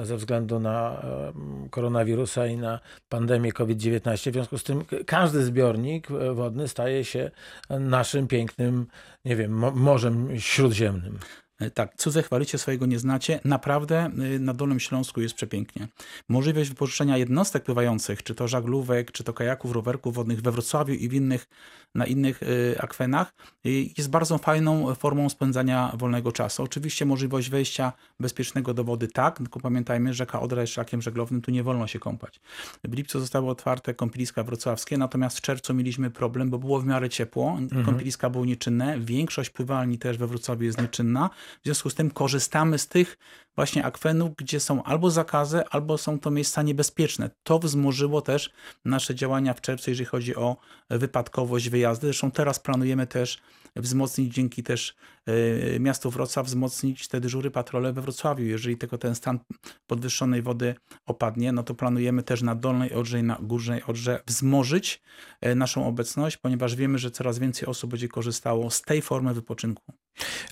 ze 0.03 0.17
względu 0.17 0.59
na 0.59 1.01
e, 1.03 1.33
koronawirusa 1.69 2.47
i 2.47 2.57
na 2.57 2.79
pandemię 3.09 3.51
COVID-19. 3.51 4.29
W 4.29 4.33
związku 4.33 4.57
z 4.57 4.63
tym 4.63 4.83
każdy 5.05 5.43
zbiornik 5.43 6.11
e, 6.11 6.33
wodny 6.33 6.67
staje 6.67 7.05
się 7.05 7.31
naszym 7.69 8.27
pięknym, 8.27 8.87
nie 9.25 9.35
wiem, 9.35 9.51
mo- 9.51 9.71
morzem 9.71 10.39
śródziemnym. 10.39 11.19
E, 11.61 11.71
Tak, 11.71 11.95
cudze 11.97 12.23
chwalicie, 12.23 12.57
swojego 12.57 12.85
nie 12.85 12.99
znacie. 12.99 13.39
Naprawdę 13.45 14.11
y, 14.35 14.39
na 14.39 14.53
Dolnym 14.53 14.79
Śląsku 14.79 15.21
jest 15.21 15.35
przepięknie. 15.35 15.87
Możliwość 16.29 16.69
wypożyczenia 16.69 17.17
jednostek 17.17 17.63
pływających, 17.63 18.23
czy 18.23 18.35
to 18.35 18.47
żaglówek, 18.47 19.11
czy 19.11 19.23
to 19.23 19.33
kajaków, 19.33 19.71
rowerków 19.71 20.15
wodnych 20.15 20.41
we 20.41 20.51
Wrocławiu 20.51 20.93
i 20.93 21.09
w 21.09 21.13
innych, 21.13 21.47
na 21.95 22.05
innych 22.05 22.43
y, 22.43 22.75
akwenach 22.79 23.33
y, 23.65 23.69
jest 23.97 24.09
bardzo 24.09 24.37
fajną 24.37 24.95
formą 24.95 25.29
spędzania 25.29 25.91
wolnego 25.97 26.31
czasu. 26.31 26.63
Oczywiście 26.63 27.05
możliwość 27.05 27.49
wejścia 27.49 27.93
bezpiecznego 28.19 28.73
do 28.73 28.83
wody 28.83 29.07
tak, 29.07 29.37
tylko 29.37 29.59
pamiętajmy, 29.59 30.13
rzeka 30.13 30.41
Odra 30.41 30.61
jest 30.61 30.73
szlakiem 30.73 31.01
żeglownym, 31.01 31.41
tu 31.41 31.51
nie 31.51 31.63
wolno 31.63 31.87
się 31.87 31.99
kąpać. 31.99 32.39
W 32.83 32.93
lipcu 32.93 33.19
zostały 33.19 33.49
otwarte 33.49 33.93
kąpieliska 33.93 34.43
wrocławskie, 34.43 34.97
natomiast 34.97 35.37
w 35.37 35.41
czerwcu 35.41 35.73
mieliśmy 35.73 36.11
problem, 36.11 36.49
bo 36.49 36.59
było 36.59 36.79
w 36.79 36.85
miarę 36.85 37.09
ciepło, 37.09 37.57
kąpieliska 37.85 38.29
były 38.29 38.47
nieczynne, 38.47 38.99
większość 38.99 39.49
pływalni 39.49 39.97
też 39.97 40.17
we 40.17 40.27
Wrocławiu 40.27 40.63
jest 40.63 40.81
nieczynna, 40.81 41.29
w 41.61 41.63
związku 41.65 41.89
z 41.89 41.95
tym 41.95 42.11
korzystamy 42.11 42.77
z 42.77 42.87
tych 42.87 43.17
właśnie 43.55 43.85
akwenów, 43.85 44.35
gdzie 44.37 44.59
są 44.59 44.83
albo 44.83 45.11
zakazy, 45.11 45.65
albo 45.69 45.97
są 45.97 46.19
to 46.19 46.31
miejsca 46.31 46.61
niebezpieczne. 46.61 47.29
To 47.43 47.59
wzmożyło 47.59 48.21
też 48.21 48.51
nasze 48.85 49.15
działania 49.15 49.53
w 49.53 49.61
czerwcu, 49.61 49.91
jeżeli 49.91 50.05
chodzi 50.05 50.35
o 50.35 50.57
wypadkowość 50.89 51.69
wyjazdy. 51.69 52.07
Zresztą 52.07 52.31
teraz 52.31 52.59
planujemy 52.59 53.07
też 53.07 53.41
wzmocnić 53.75 54.33
dzięki 54.33 54.63
też 54.63 54.95
y, 55.29 55.77
miastu 55.79 56.11
Wrocław, 56.11 56.45
wzmocnić 56.45 57.07
te 57.07 57.21
dyżury 57.21 57.51
patrole 57.51 57.93
we 57.93 58.01
Wrocławiu. 58.01 58.45
Jeżeli 58.45 58.77
tylko 58.77 58.97
ten 58.97 59.15
stan 59.15 59.39
podwyższonej 59.87 60.41
wody 60.41 60.75
opadnie, 61.05 61.51
no 61.51 61.63
to 61.63 61.75
planujemy 61.75 62.23
też 62.23 62.41
na 62.41 62.55
Dolnej 62.55 62.93
Odrze 62.93 63.19
i 63.19 63.23
na 63.23 63.37
Górnej 63.41 63.83
Odrze 63.83 64.23
wzmożyć 64.27 65.01
e, 65.41 65.55
naszą 65.55 65.87
obecność, 65.87 66.37
ponieważ 66.37 66.75
wiemy, 66.75 66.97
że 66.97 67.11
coraz 67.11 67.39
więcej 67.39 67.67
osób 67.67 67.91
będzie 67.91 68.07
korzystało 68.07 68.71
z 68.71 68.81
tej 68.81 69.01
formy 69.01 69.33
wypoczynku. 69.33 69.93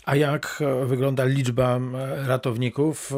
A 0.05 0.15
jak 0.15 0.59
e, 0.61 0.85
wygląda 0.85 1.25
liczba 1.25 1.77
e, 1.77 2.27
ratowników? 2.27 3.13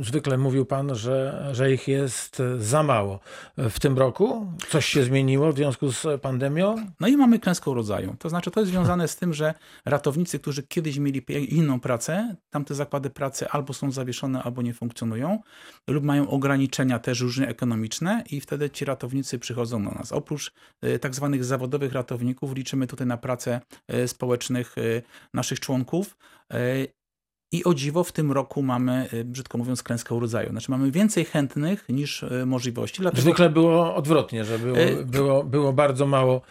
E, 0.00 0.04
zwykle 0.04 0.38
mówił 0.38 0.66
pan, 0.66 0.94
że, 0.94 1.48
że 1.52 1.72
ich 1.72 1.88
jest 1.88 2.42
za 2.58 2.82
mało. 2.82 3.20
W 3.56 3.80
tym 3.80 3.98
roku 3.98 4.52
coś 4.68 4.86
się 4.86 5.04
zmieniło 5.04 5.52
w 5.52 5.56
związku 5.56 5.92
z 5.92 6.20
pandemią? 6.20 6.76
No 7.00 7.08
i 7.08 7.16
mamy 7.16 7.38
klęskę 7.38 7.74
rodzaju. 7.74 8.16
To 8.18 8.28
znaczy, 8.28 8.50
to 8.50 8.60
jest 8.60 8.72
związane 8.72 9.08
z 9.08 9.16
tym, 9.16 9.34
że 9.34 9.54
ratownicy, 9.84 10.38
którzy 10.38 10.62
kiedyś 10.62 10.98
mieli 10.98 11.22
inną 11.54 11.80
pracę, 11.80 12.36
tamte 12.50 12.74
zakłady 12.74 13.10
pracy 13.10 13.48
albo 13.48 13.72
są 13.72 13.90
zawieszone, 13.90 14.42
albo 14.42 14.62
nie 14.62 14.74
funkcjonują, 14.74 15.38
lub 15.88 16.04
mają 16.04 16.30
ograniczenia 16.30 16.98
też 16.98 17.20
różne 17.20 17.48
ekonomiczne, 17.48 18.24
i 18.30 18.40
wtedy 18.40 18.70
ci 18.70 18.84
ratownicy 18.84 19.38
przychodzą 19.38 19.84
do 19.84 19.90
nas. 19.90 20.12
Oprócz 20.12 20.52
tak 21.00 21.14
zwanych 21.14 21.44
zawodowych 21.44 21.92
ratowników, 21.92 22.54
liczymy 22.54 22.86
tutaj 22.86 23.06
na 23.06 23.16
pracę 23.16 23.60
społecznych 24.06 24.74
naszych 25.34 25.60
członków 25.60 25.83
E, 26.50 26.86
I 27.52 27.64
o 27.64 27.74
dziwo 27.74 28.04
w 28.04 28.12
tym 28.12 28.32
roku 28.32 28.62
mamy, 28.62 29.08
e, 29.12 29.24
brzydko 29.24 29.58
mówiąc, 29.58 29.82
klęskę 29.82 30.14
urodzaju. 30.14 30.50
Znaczy 30.50 30.70
mamy 30.70 30.90
więcej 30.90 31.24
chętnych 31.24 31.88
niż 31.88 32.22
e, 32.22 32.46
możliwości. 32.46 33.02
Dlatego... 33.02 33.22
Zwykle 33.22 33.50
było 33.50 33.94
odwrotnie, 33.94 34.44
że 34.44 34.58
było, 34.58 34.76
było, 35.04 35.44
było 35.44 35.72
bardzo 35.72 36.06
mało 36.06 36.42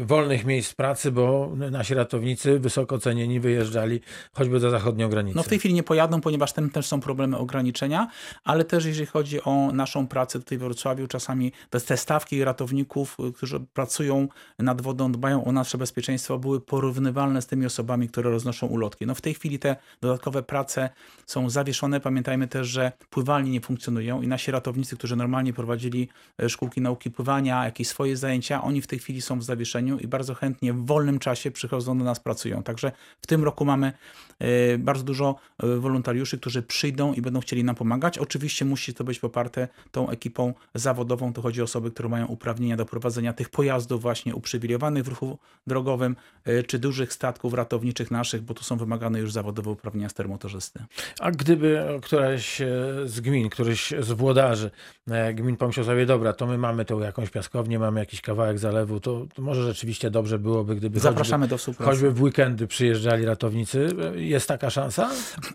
wolnych 0.00 0.44
miejsc 0.44 0.74
pracy, 0.74 1.12
bo 1.12 1.52
nasi 1.70 1.94
ratownicy 1.94 2.58
wysoko 2.58 2.98
cenieni 2.98 3.40
wyjeżdżali 3.40 4.00
choćby 4.32 4.60
za 4.60 4.70
zachodnią 4.70 5.08
granicę. 5.08 5.36
No 5.36 5.42
w 5.42 5.48
tej 5.48 5.58
chwili 5.58 5.74
nie 5.74 5.82
pojadą, 5.82 6.20
ponieważ 6.20 6.52
tam 6.52 6.70
też 6.70 6.86
są 6.86 7.00
problemy 7.00 7.38
ograniczenia, 7.38 8.08
ale 8.44 8.64
też 8.64 8.84
jeżeli 8.84 9.06
chodzi 9.06 9.42
o 9.42 9.72
naszą 9.72 10.06
pracę 10.06 10.38
tutaj 10.38 10.58
w 10.58 10.60
Wrocławiu, 10.60 11.06
czasami 11.06 11.52
te 11.70 11.96
stawki 11.96 12.44
ratowników, 12.44 13.16
y, 13.28 13.32
którzy 13.32 13.60
pracują 13.60 14.28
nad 14.58 14.82
wodą, 14.82 15.12
dbają 15.12 15.44
o 15.44 15.52
nasze 15.52 15.78
bezpieczeństwo, 15.78 16.38
były 16.38 16.60
porównywalne 16.60 17.42
z 17.42 17.46
tymi 17.46 17.66
osobami, 17.66 18.08
które 18.08 18.30
roznoszą 18.30 18.66
ulotki. 18.66 19.06
No 19.06 19.14
w 19.14 19.20
tej 19.20 19.34
chwili 19.34 19.58
te 19.58 19.76
dodatkowe 20.00 20.42
prace 20.42 20.90
są 21.26 21.50
zawieszone. 21.50 22.00
Pamiętajmy 22.00 22.48
też, 22.48 22.68
że 22.68 22.92
pływalnie 23.10 23.50
nie 23.50 23.60
funkcjonują 23.60 24.22
i 24.22 24.28
nasi 24.28 24.50
ratownicy, 24.50 24.96
którzy 24.96 25.16
normalnie 25.16 25.52
prowadzili 25.52 26.08
e, 26.42 26.48
szkółki 26.48 26.80
nauki 26.80 27.10
pływania, 27.10 27.64
jakieś 27.64 27.88
swoje 27.88 28.16
zajęcia, 28.16 28.62
oni 28.62 28.82
w 28.82 28.86
tej 28.86 28.98
chwili 28.98 29.22
są 29.22 29.38
w 29.38 29.47
zawieszeniu 29.48 29.98
i 29.98 30.06
bardzo 30.06 30.34
chętnie 30.34 30.72
w 30.72 30.86
wolnym 30.86 31.18
czasie 31.18 31.50
przychodzą 31.50 31.98
do 31.98 32.04
nas, 32.04 32.20
pracują. 32.20 32.62
Także 32.62 32.92
w 33.22 33.26
tym 33.26 33.44
roku 33.44 33.64
mamy 33.64 33.92
e, 34.38 34.78
bardzo 34.78 35.04
dużo 35.04 35.36
e, 35.62 35.76
wolontariuszy, 35.76 36.38
którzy 36.38 36.62
przyjdą 36.62 37.12
i 37.12 37.22
będą 37.22 37.40
chcieli 37.40 37.64
nam 37.64 37.74
pomagać. 37.74 38.18
Oczywiście 38.18 38.64
musi 38.64 38.94
to 38.94 39.04
być 39.04 39.18
poparte 39.18 39.68
tą 39.90 40.10
ekipą 40.10 40.54
zawodową. 40.74 41.32
To 41.32 41.42
chodzi 41.42 41.60
o 41.60 41.64
osoby, 41.64 41.90
które 41.90 42.08
mają 42.08 42.26
uprawnienia 42.26 42.76
do 42.76 42.86
prowadzenia 42.86 43.32
tych 43.32 43.48
pojazdów 43.48 44.02
właśnie 44.02 44.34
uprzywilejowanych 44.34 45.04
w 45.04 45.08
ruchu 45.08 45.38
drogowym, 45.66 46.16
e, 46.44 46.62
czy 46.62 46.78
dużych 46.78 47.12
statków 47.12 47.54
ratowniczych 47.54 48.10
naszych, 48.10 48.42
bo 48.42 48.54
tu 48.54 48.64
są 48.64 48.76
wymagane 48.76 49.18
już 49.20 49.32
zawodowe 49.32 49.70
uprawnienia 49.70 50.08
stermotorzysty. 50.08 50.84
A 51.20 51.30
gdyby 51.30 51.84
któraś 52.02 52.58
z 53.04 53.20
gmin, 53.20 53.48
któryś 53.48 53.94
z 54.00 54.12
włodarzy 54.12 54.70
gmin 55.34 55.56
pomyślał 55.56 55.86
sobie, 55.86 56.06
dobra, 56.06 56.32
to 56.32 56.46
my 56.46 56.58
mamy 56.58 56.84
tu 56.84 57.00
jakąś 57.00 57.30
piaskownię, 57.30 57.78
mamy 57.78 58.00
jakiś 58.00 58.20
kawałek 58.20 58.58
zalewu, 58.58 59.00
to 59.00 59.26
może 59.38 59.62
rzeczywiście 59.62 60.10
dobrze 60.10 60.38
byłoby, 60.38 60.76
gdyby 60.76 61.00
Zapraszamy 61.00 61.42
choćby, 61.42 61.50
do 61.50 61.58
współpracy. 61.58 61.90
choćby 61.90 62.10
w 62.10 62.22
weekendy 62.22 62.66
przyjeżdżali 62.66 63.24
ratownicy. 63.24 63.88
Jest 64.14 64.48
taka 64.48 64.70
szansa? 64.70 65.10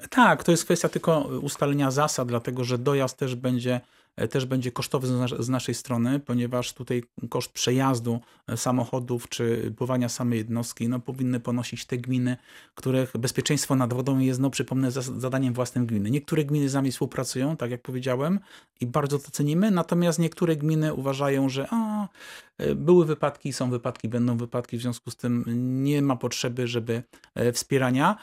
Tak, 0.10 0.44
to 0.44 0.52
jest 0.52 0.66
kwestia 0.66 0.90
tylko 0.90 1.20
ustalenia 1.20 1.92
zasad, 1.92 2.28
dlatego 2.28 2.64
że 2.64 2.78
dojazd 2.78 3.18
też 3.18 3.36
będzie 3.36 3.82
też 4.30 4.46
będzie 4.46 4.72
kosztowy 4.72 5.08
z 5.40 5.50
naszej 5.50 5.76
strony, 5.76 6.20
ponieważ 6.20 6.74
tutaj 6.74 7.04
koszt 7.30 7.52
przejazdu 7.52 8.20
e, 8.48 8.58
samochodów 8.58 9.30
czy 9.30 9.74
pływania 9.78 10.10
samej 10.10 10.38
jednostki 10.38 10.90
no, 10.90 11.00
powinny 11.00 11.40
ponosić 11.40 11.86
te 11.86 11.98
gminy, 11.98 12.38
których 12.76 13.18
bezpieczeństwo 13.18 13.76
nad 13.76 13.94
wodą 13.94 14.20
jest, 14.20 14.40
no 14.40 14.50
przypomnę, 14.50 14.92
zadaniem 14.92 15.54
własnym 15.54 15.86
gminy. 15.86 16.12
Niektóre 16.12 16.46
gminy 16.46 16.70
z 16.70 16.74
nami 16.74 16.92
współpracują, 16.92 17.58
tak 17.58 17.72
jak 17.72 17.82
powiedziałem, 17.82 18.40
i 18.82 18.88
bardzo 18.88 19.20
to 19.20 19.32
cenimy, 19.32 19.72
natomiast 19.72 20.20
niektóre 20.20 20.56
gminy 20.56 20.94
uważają, 20.94 21.50
że 21.50 21.68
a, 21.70 22.08
e, 22.58 22.76
były 22.76 23.06
wypadki, 23.06 23.54
są 23.54 23.70
wypadki, 23.70 24.10
będą 24.10 24.38
wypadki, 24.38 24.78
w 24.78 24.82
związku 24.82 25.12
z 25.12 25.16
tym 25.16 25.44
nie 25.84 26.02
ma 26.02 26.16
potrzeby, 26.16 26.68
żeby 26.68 27.04
wspierania 27.54 28.18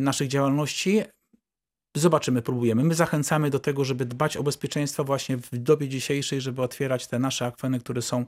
naszych 0.00 0.28
działalności, 0.28 1.02
Zobaczymy, 1.96 2.42
próbujemy. 2.42 2.84
My 2.84 2.94
zachęcamy 2.94 3.50
do 3.50 3.58
tego, 3.58 3.84
żeby 3.84 4.04
dbać 4.06 4.36
o 4.36 4.42
bezpieczeństwo 4.42 5.04
właśnie 5.04 5.36
w 5.36 5.58
dobie 5.58 5.88
dzisiejszej, 5.88 6.40
żeby 6.40 6.62
otwierać 6.62 7.06
te 7.06 7.18
nasze 7.18 7.46
akweny, 7.46 7.80
które 7.80 8.02
są 8.02 8.26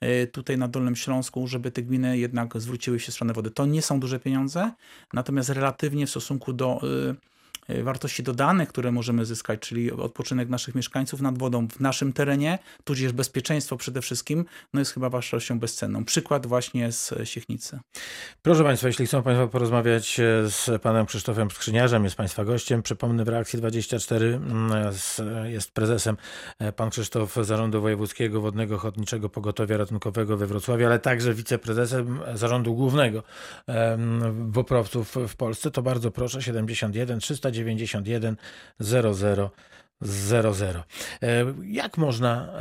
e, 0.00 0.26
tutaj 0.26 0.58
na 0.58 0.68
Dolnym 0.68 0.96
Śląsku, 0.96 1.46
żeby 1.46 1.70
te 1.70 1.82
gminy 1.82 2.18
jednak 2.18 2.60
zwróciły 2.60 3.00
się 3.00 3.12
w 3.12 3.14
stronę 3.14 3.32
wody. 3.32 3.50
To 3.50 3.66
nie 3.66 3.82
są 3.82 4.00
duże 4.00 4.20
pieniądze, 4.20 4.70
natomiast 5.12 5.48
relatywnie 5.48 6.06
w 6.06 6.10
stosunku 6.10 6.52
do 6.52 6.80
e, 7.10 7.14
wartości 7.68 8.22
dodanych, 8.22 8.68
które 8.68 8.92
możemy 8.92 9.24
zyskać, 9.24 9.60
czyli 9.60 9.92
odpoczynek 9.92 10.48
naszych 10.48 10.74
mieszkańców 10.74 11.20
nad 11.20 11.38
wodą 11.38 11.68
w 11.68 11.80
naszym 11.80 12.12
terenie, 12.12 12.58
tudzież 12.84 13.12
bezpieczeństwo 13.12 13.76
przede 13.76 14.02
wszystkim, 14.02 14.44
no 14.74 14.80
jest 14.80 14.94
chyba 14.94 15.10
wartością 15.10 15.58
bezcenną. 15.58 16.04
Przykład 16.04 16.46
właśnie 16.46 16.92
z 16.92 17.14
Siechnicy. 17.24 17.78
Proszę 18.42 18.64
Państwa, 18.64 18.88
jeśli 18.88 19.06
chcą 19.06 19.22
Państwo 19.22 19.48
porozmawiać 19.48 20.20
e, 20.20 20.50
z 20.50 20.82
Panem 20.82 21.06
Krzysztofem 21.06 21.50
Skrzyniarzem, 21.50 22.04
jest 22.04 22.16
Państwa 22.16 22.44
gościem, 22.44 22.82
przypomnę 22.82 23.24
w 23.24 23.28
reakcji 23.28 23.58
24 23.58 24.26
mm, 24.26 24.92
jest 25.44 25.70
prezesem 25.70 26.16
e, 26.58 26.72
Pan 26.72 26.90
Krzysztof 26.90 27.36
Zarządu 27.42 27.80
Wojewódzkiego 27.80 28.40
Wodnego 28.40 28.74
Ochotniczego 28.74 29.28
Pogotowia 29.28 29.76
Ratunkowego 29.76 30.36
we 30.36 30.46
Wrocławiu, 30.46 30.86
ale 30.86 30.98
także 30.98 31.34
wiceprezesem 31.34 32.20
Zarządu 32.34 32.74
Głównego 32.74 33.22
Woprowców 34.48 35.16
w 35.28 35.36
Polsce. 35.36 35.70
To 35.70 35.82
bardzo 35.82 36.10
proszę, 36.10 36.42
71 36.42 37.18
300 37.18 37.51
91 37.52 38.36
00 38.80 39.50
00. 40.02 40.82
Jak 41.64 41.98
można 41.98 42.52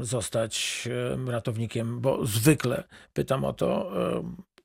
zostać 0.00 0.88
ratownikiem? 1.26 2.00
Bo 2.00 2.26
zwykle 2.26 2.84
pytam 3.12 3.44
o 3.44 3.52
to. 3.52 3.92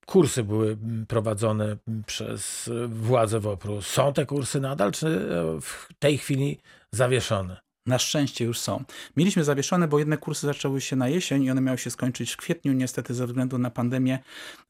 Kursy 0.06 0.44
były 0.44 0.78
prowadzone 1.08 1.78
przez 2.06 2.70
władze 2.88 3.40
WOPR-u. 3.40 3.82
Są 3.82 4.14
te 4.14 4.26
kursy 4.26 4.60
nadal, 4.60 4.92
czy 4.92 5.08
e, 5.08 5.62
w 5.62 5.90
tej 6.00 6.18
chwili 6.18 6.60
zawieszone? 6.92 7.69
Na 7.90 8.00
szczęście 8.00 8.46
już 8.46 8.60
są. 8.60 8.84
Mieliśmy 9.18 9.44
zawieszone, 9.44 9.88
bo 9.88 10.00
jedne 10.00 10.18
kursy 10.18 10.48
zaczęły 10.48 10.82
się 10.82 10.96
na 10.96 11.08
jesień 11.08 11.44
i 11.44 11.52
one 11.52 11.62
miały 11.62 11.78
się 11.78 11.90
skończyć 11.92 12.32
w 12.32 12.38
kwietniu. 12.38 12.74
Niestety 12.74 13.14
ze 13.14 13.28
względu 13.28 13.58
na 13.58 13.70
pandemię 13.70 14.20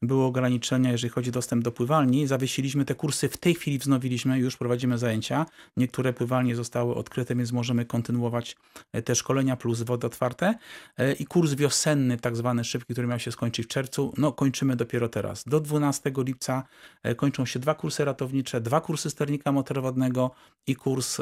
były 0.02 0.24
ograniczenia, 0.24 0.92
jeżeli 0.92 1.10
chodzi 1.10 1.30
o 1.30 1.32
dostęp 1.32 1.64
do 1.64 1.72
pływalni. 1.72 2.26
Zawiesiliśmy 2.26 2.84
te 2.84 2.94
kursy, 2.94 3.28
w 3.28 3.36
tej 3.36 3.54
chwili 3.54 3.78
wznowiliśmy, 3.78 4.38
już 4.38 4.56
prowadzimy 4.56 4.98
zajęcia. 4.98 5.46
Niektóre 5.76 6.12
pływalnie 6.12 6.56
zostały 6.56 6.94
odkryte, 6.94 7.34
więc 7.34 7.52
możemy 7.52 7.84
kontynuować 7.84 8.56
e, 8.92 9.02
te 9.02 9.14
szkolenia 9.14 9.56
plus 9.56 9.82
wody 9.82 10.06
otwarte. 10.06 10.54
E, 10.96 11.12
I 11.12 11.26
kurs 11.26 11.54
wiosenny, 11.54 12.16
tak 12.16 12.36
zwany 12.36 12.64
szybki, 12.64 12.92
który 12.92 13.06
miał 13.06 13.18
się 13.18 13.32
skończyć 13.32 13.66
w 13.66 13.68
czerwcu, 13.68 14.12
no 14.18 14.32
kończymy 14.32 14.76
dopiero 14.76 15.08
teraz. 15.08 15.44
Do 15.44 15.60
12 15.60 16.12
lipca 16.16 16.64
e, 17.02 17.14
kończą 17.14 17.46
się 17.46 17.58
dwa 17.58 17.74
kursy 17.74 18.04
ratownicze, 18.04 18.60
dwa 18.60 18.80
kursy 18.80 19.10
sternika 19.10 19.52
motorowodnego 19.52 20.30
i 20.66 20.76
kurs 20.76 21.20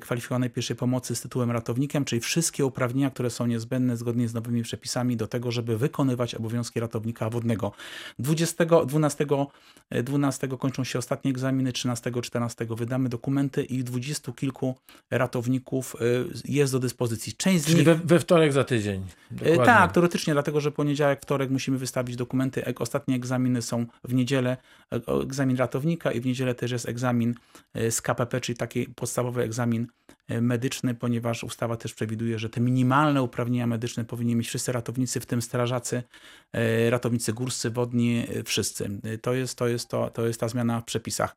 kwalifikowanej 0.00 0.50
pierwszej 0.50 0.76
pomocy 0.76 1.16
z 1.16 1.20
tytułu 1.20 1.37
tytułem 1.38 1.50
ratownikiem, 1.50 2.04
czyli 2.04 2.20
wszystkie 2.20 2.66
uprawnienia, 2.66 3.10
które 3.10 3.30
są 3.30 3.46
niezbędne 3.46 3.96
zgodnie 3.96 4.28
z 4.28 4.34
nowymi 4.34 4.62
przepisami 4.62 5.16
do 5.16 5.26
tego, 5.26 5.50
żeby 5.50 5.78
wykonywać 5.78 6.34
obowiązki 6.34 6.80
ratownika 6.80 7.30
wodnego. 7.30 7.72
20, 8.18 8.64
12, 8.86 9.26
12 10.02 10.48
kończą 10.48 10.84
się 10.84 10.98
ostatnie 10.98 11.30
egzaminy, 11.30 11.72
13, 11.72 12.12
14 12.22 12.66
wydamy 12.70 13.08
dokumenty 13.08 13.62
i 13.62 13.84
dwudziestu 13.84 14.32
kilku 14.32 14.74
ratowników 15.10 15.96
y, 16.00 16.24
jest 16.44 16.72
do 16.72 16.78
dyspozycji. 16.78 17.32
Część 17.32 17.64
z 17.64 17.66
czyli 17.66 17.76
nich... 17.76 17.86
we, 17.86 17.94
we 17.94 18.18
wtorek 18.18 18.52
za 18.52 18.64
tydzień. 18.64 19.02
Y, 19.32 19.34
dokładnie. 19.34 19.64
Tak, 19.64 19.92
teoretycznie, 19.92 20.32
dlatego 20.32 20.60
że 20.60 20.72
poniedziałek, 20.72 21.20
wtorek 21.22 21.50
musimy 21.50 21.78
wystawić 21.78 22.16
dokumenty. 22.16 22.62
Ostatnie 22.78 23.16
egzaminy 23.16 23.62
są 23.62 23.86
w 24.04 24.14
niedzielę, 24.14 24.56
e, 24.92 25.22
egzamin 25.22 25.56
ratownika 25.56 26.12
i 26.12 26.20
w 26.20 26.26
niedzielę 26.26 26.54
też 26.54 26.70
jest 26.70 26.88
egzamin 26.88 27.34
z 27.90 28.02
KPP, 28.02 28.40
czyli 28.40 28.56
taki 28.56 28.86
podstawowy 28.86 29.42
egzamin 29.42 29.86
medyczny, 30.40 30.94
ponieważ 30.94 31.44
ustawa 31.44 31.76
też 31.76 31.94
przewiduje, 31.94 32.38
że 32.38 32.50
te 32.50 32.60
minimalne 32.60 33.22
uprawnienia 33.22 33.66
medyczne 33.66 34.04
powinni 34.04 34.36
mieć 34.36 34.48
wszyscy 34.48 34.72
ratownicy, 34.72 35.20
w 35.20 35.26
tym 35.26 35.42
strażacy, 35.42 36.02
e, 36.52 36.90
ratownicy 36.90 37.32
górscy, 37.32 37.70
wodni, 37.70 38.26
e, 38.28 38.42
wszyscy. 38.42 39.00
To 39.22 39.34
jest, 39.34 39.58
to 39.58 39.68
jest, 39.68 39.88
to, 39.88 40.10
to 40.10 40.26
jest 40.26 40.40
ta 40.40 40.48
zmiana 40.48 40.80
w 40.80 40.84
przepisach. 40.84 41.36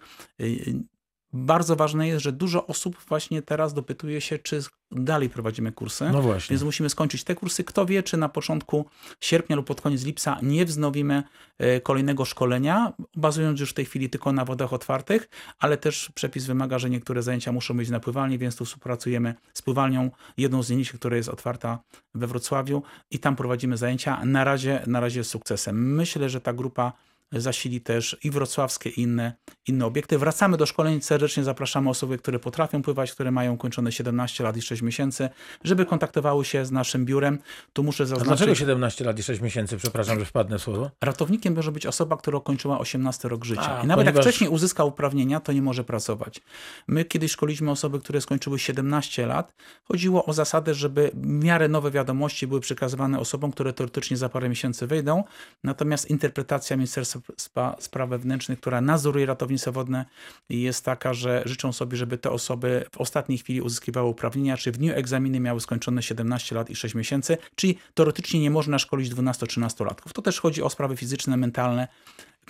Bardzo 1.34 1.76
ważne 1.76 2.08
jest, 2.08 2.24
że 2.24 2.32
dużo 2.32 2.68
osób 2.68 2.98
właśnie 3.08 3.42
teraz 3.42 3.74
dopytuje 3.74 4.22
się, 4.22 4.40
czy 4.40 4.62
dalej 4.92 5.30
prowadzimy 5.30 5.72
kursy. 5.72 6.10
No 6.12 6.22
właśnie. 6.22 6.54
Więc 6.54 6.64
musimy 6.64 6.90
skończyć 6.90 7.24
te 7.24 7.36
kursy. 7.36 7.64
Kto 7.64 7.86
wie, 7.86 8.04
czy 8.04 8.18
na 8.18 8.30
początku 8.30 8.86
sierpnia 9.22 9.56
lub 9.56 9.68
pod 9.68 9.82
koniec 9.82 10.04
lipca 10.04 10.38
nie 10.42 10.66
wznowimy 10.66 11.24
e, 11.58 11.82
kolejnego 11.82 12.26
szkolenia, 12.26 12.94
bazując 13.16 13.60
już 13.60 13.72
w 13.72 13.74
tej 13.74 13.86
chwili 13.86 14.10
tylko 14.10 14.32
na 14.32 14.46
wodach 14.46 14.74
otwartych, 14.74 15.30
ale 15.60 15.78
też 15.78 16.12
przepis 16.16 16.46
wymaga, 16.46 16.80
że 16.80 16.90
niektóre 16.90 17.24
zajęcia 17.24 17.52
muszą 17.52 17.78
być 17.78 17.90
na 17.90 18.00
pływalni, 18.00 18.38
więc 18.38 18.56
tu 18.56 18.66
współpracujemy 18.66 19.36
z 19.54 19.62
pływalnią, 19.62 20.12
jedną 20.38 20.64
z 20.64 20.70
niniejszych, 20.70 21.00
która 21.00 21.18
jest 21.18 21.30
otwarta 21.30 21.80
we 22.16 22.28
Wrocławiu 22.28 22.84
i 23.12 23.20
tam 23.20 23.36
prowadzimy 23.36 23.78
zajęcia. 23.78 24.26
Na 24.26 24.44
razie, 24.44 24.84
na 24.88 25.00
razie 25.00 25.24
z 25.24 25.30
sukcesem. 25.30 25.96
Myślę, 25.96 26.30
że 26.30 26.42
ta 26.42 26.54
grupa 26.54 26.94
zasili 27.32 27.82
też 27.82 28.18
i 28.24 28.32
wrocławskie, 28.32 28.90
i 28.90 29.02
inne, 29.02 29.34
inne 29.68 29.86
obiekty. 29.86 30.18
Wracamy 30.18 30.58
do 30.58 30.66
szkoleń, 30.66 31.02
serdecznie 31.02 31.44
zapraszamy 31.44 31.90
osoby, 31.90 32.18
które 32.18 32.40
potrafią 32.40 32.82
pływać, 32.82 33.12
które 33.12 33.32
mają 33.32 33.58
kończone 33.58 33.92
17 33.92 34.44
lat 34.44 34.58
i 34.58 34.62
6 34.62 34.82
miesięcy, 34.82 35.30
żeby 35.64 35.86
kontaktowały 35.86 36.46
się 36.46 36.66
z 36.66 36.72
naszym 36.72 37.06
biurem. 37.06 37.40
Tu 37.74 37.84
muszę 37.84 38.04
A 38.04 38.06
zaznaczyć... 38.06 38.28
dlaczego 38.28 38.56
17 38.56 39.06
lat 39.06 39.20
i 39.20 39.24
6 39.24 39.42
miesięcy? 39.42 39.78
Przepraszam, 39.78 40.20
że 40.20 40.26
wpadnę 40.26 40.60
w 40.60 40.62
słowo. 40.62 40.92
Ratownikiem 41.02 41.56
może 41.56 41.72
być 41.72 41.86
osoba, 41.86 42.18
która 42.18 42.38
ukończyła 42.38 42.80
18 42.80 43.28
rok 43.28 43.46
życia. 43.46 43.78
A, 43.78 43.84
I 43.84 43.88
nawet 43.88 44.06
ponieważ- 44.06 44.26
jak 44.26 44.34
wcześniej 44.34 44.50
uzyska 44.50 44.84
uprawnienia, 44.84 45.40
to 45.40 45.52
nie 45.54 45.62
może 45.62 45.84
pracować. 45.84 46.42
My 46.88 47.06
kiedyś 47.06 47.32
szkoliliśmy 47.32 47.72
osoby, 47.72 48.00
które 48.00 48.22
skończyły 48.22 48.60
17 48.60 49.26
lat. 49.26 49.54
Chodziło 49.84 50.26
o 50.26 50.34
zasadę, 50.34 50.74
żeby 50.74 51.12
w 51.14 51.26
miarę 51.28 51.68
nowe 51.68 51.92
wiadomości 51.92 52.48
były 52.48 52.60
przekazywane 52.62 53.20
osobom, 53.20 53.52
które 53.52 53.74
teoretycznie 53.74 54.18
za 54.18 54.30
parę 54.30 54.50
miesięcy 54.50 54.88
wyjdą. 54.88 55.24
Natomiast 55.64 56.10
interpretacja 56.10 56.78
Ministerstwa 56.78 57.20
Spa- 57.38 57.76
Spraw 57.80 58.10
Wewnętrznych, 58.10 58.60
która 58.60 58.82
nadzoruje 58.82 59.26
ratownictwo 59.26 59.72
wodne, 59.72 60.06
jest 60.50 60.86
taka, 60.86 61.14
że 61.14 61.44
życzą 61.46 61.74
sobie, 61.74 61.98
żeby 61.98 62.18
te 62.18 62.32
osoby 62.32 62.86
w 62.92 62.98
ostatniej 62.98 63.38
chwili 63.38 63.62
uzyskiwały 63.62 64.10
uprawnienia, 64.10 64.58
czy 64.58 64.72
w 64.72 64.78
dniu 64.78 64.94
egzaminy 64.96 65.40
miały 65.40 65.62
skończone 65.62 66.04
17 66.04 66.56
lat 66.56 66.70
i 66.70 66.76
6 66.76 66.96
miesięcy, 66.96 67.38
czyli 67.56 67.78
teoretycznie 67.94 68.40
nie 68.40 68.52
można 68.52 68.80
szkolić 68.80 69.12
12-13-latków. 69.14 70.12
To 70.14 70.22
też 70.22 70.40
chodzi 70.40 70.64
o 70.64 70.70
sprawy 70.70 70.98
fizyczne, 70.98 71.38
mentalne, 71.38 71.88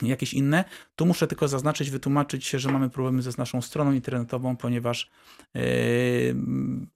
jakieś 0.01 0.33
inne. 0.33 0.63
Tu 0.95 1.05
muszę 1.05 1.27
tylko 1.27 1.47
zaznaczyć, 1.47 1.89
wytłumaczyć 1.89 2.45
się, 2.45 2.59
że 2.59 2.71
mamy 2.71 2.89
problemy 2.89 3.21
ze 3.21 3.31
naszą 3.37 3.61
stroną 3.61 3.91
internetową, 3.91 4.57
ponieważ 4.57 5.09
yy, 5.53 5.61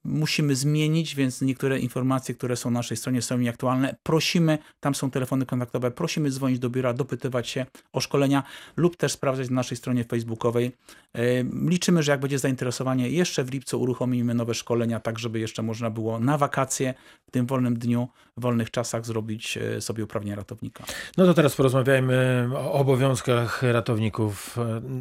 musimy 0.04 0.56
zmienić, 0.56 1.14
więc 1.14 1.40
niektóre 1.42 1.78
informacje, 1.78 2.34
które 2.34 2.56
są 2.56 2.70
na 2.70 2.78
naszej 2.78 2.96
stronie 2.96 3.22
są 3.22 3.38
nieaktualne. 3.38 3.96
Prosimy, 4.02 4.58
tam 4.80 4.94
są 4.94 5.10
telefony 5.10 5.46
kontaktowe, 5.46 5.90
prosimy 5.90 6.30
dzwonić 6.30 6.58
do 6.58 6.70
biura, 6.70 6.92
dopytywać 6.92 7.48
się 7.48 7.66
o 7.92 8.00
szkolenia 8.00 8.42
lub 8.76 8.96
też 8.96 9.12
sprawdzać 9.12 9.50
na 9.50 9.54
naszej 9.54 9.76
stronie 9.76 10.04
facebookowej. 10.04 10.72
Yy, 11.14 11.22
liczymy, 11.68 12.02
że 12.02 12.12
jak 12.12 12.20
będzie 12.20 12.38
zainteresowanie, 12.38 13.10
jeszcze 13.10 13.44
w 13.44 13.52
lipcu 13.52 13.80
uruchomimy 13.80 14.34
nowe 14.34 14.54
szkolenia, 14.54 15.00
tak 15.00 15.18
żeby 15.18 15.40
jeszcze 15.40 15.62
można 15.62 15.90
było 15.90 16.20
na 16.20 16.38
wakacje, 16.38 16.94
w 17.26 17.30
tym 17.30 17.46
wolnym 17.46 17.78
dniu, 17.78 18.08
w 18.36 18.40
wolnych 18.40 18.70
czasach 18.70 19.06
zrobić 19.06 19.56
yy, 19.56 19.80
sobie 19.80 20.04
uprawnienia 20.04 20.36
ratownika. 20.36 20.84
No 21.16 21.26
to 21.26 21.34
teraz 21.34 21.56
porozmawiajmy 21.56 22.48
o 22.72 22.84
obowiązkach 22.86 23.62
ratowników. 23.62 24.56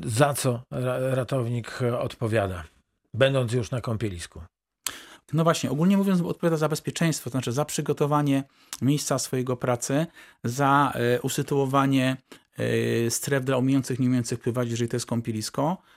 Za 0.06 0.34
co 0.34 0.62
ra- 0.72 1.16
ratownik 1.16 1.80
odpowiada, 2.00 2.64
będąc 3.14 3.54
już 3.54 3.72
na 3.72 3.82
kąpielisku? 3.82 4.42
No 5.34 5.44
właśnie, 5.44 5.72
ogólnie 5.72 5.98
mówiąc, 5.98 6.22
odpowiada 6.22 6.58
za 6.58 6.70
bezpieczeństwo, 6.70 7.24
to 7.24 7.32
znaczy 7.32 7.52
za 7.52 7.66
przygotowanie 7.66 8.44
miejsca 8.82 9.20
swojego 9.20 9.58
pracy, 9.58 10.06
za 10.44 10.94
e, 10.96 11.22
usytuowanie 11.22 12.18
e, 12.58 13.12
stref 13.12 13.46
dla 13.46 13.58
umiejących, 13.58 14.00
nie 14.00 14.08
umiejących 14.08 14.40
pływać, 14.40 14.70
jeżeli 14.70 14.90
to 14.90 14.96
jest 14.96 15.06
kąpielisko, 15.06 15.78
e, 15.78 15.95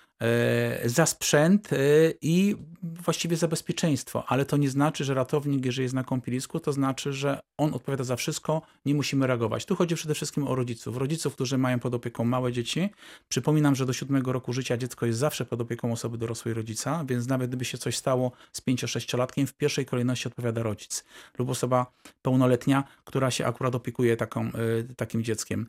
za 0.84 1.06
sprzęt 1.06 1.72
e, 1.72 1.76
i 2.22 2.56
właściwie 2.82 3.36
za 3.36 3.48
bezpieczeństwo, 3.48 4.24
ale 4.26 4.44
to 4.44 4.56
nie 4.56 4.70
znaczy, 4.70 5.04
że 5.04 5.14
ratownik, 5.14 5.66
jeżeli 5.66 5.82
jest 5.82 5.94
na 5.94 6.04
kąpielisku, 6.04 6.60
to 6.60 6.72
znaczy, 6.72 7.12
że 7.12 7.40
on 7.58 7.74
odpowiada 7.74 8.04
za 8.04 8.16
wszystko, 8.16 8.62
nie 8.84 8.94
musimy 8.94 9.26
reagować. 9.26 9.64
Tu 9.64 9.76
chodzi 9.76 9.94
przede 9.94 10.14
wszystkim 10.14 10.48
o 10.48 10.54
rodziców. 10.54 10.96
Rodziców, 10.96 11.34
którzy 11.34 11.58
mają 11.58 11.78
pod 11.78 11.94
opieką 11.94 12.24
małe 12.24 12.52
dzieci. 12.52 12.90
Przypominam, 13.28 13.74
że 13.74 13.86
do 13.86 13.92
siódmego 13.92 14.32
roku 14.32 14.52
życia 14.52 14.76
dziecko 14.76 15.06
jest 15.06 15.18
zawsze 15.18 15.44
pod 15.44 15.60
opieką 15.60 15.92
osoby 15.92 16.18
dorosłej 16.18 16.54
rodzica, 16.54 17.04
więc 17.08 17.26
nawet 17.26 17.50
gdyby 17.50 17.64
się 17.64 17.78
coś 17.78 17.96
stało 17.96 18.32
z 18.52 18.62
5-6-latkiem, 18.62 19.46
w 19.46 19.54
pierwszej 19.54 19.86
kolejności 19.86 20.28
odpowiada 20.28 20.62
rodzic 20.62 21.04
lub 21.38 21.50
osoba 21.50 21.92
pełnoletnia, 22.22 22.84
która 23.04 23.30
się 23.30 23.46
akurat 23.46 23.74
opiekuje 23.74 24.16
taką, 24.16 24.48
y, 24.90 24.94
takim 24.96 25.24
dzieckiem. 25.24 25.66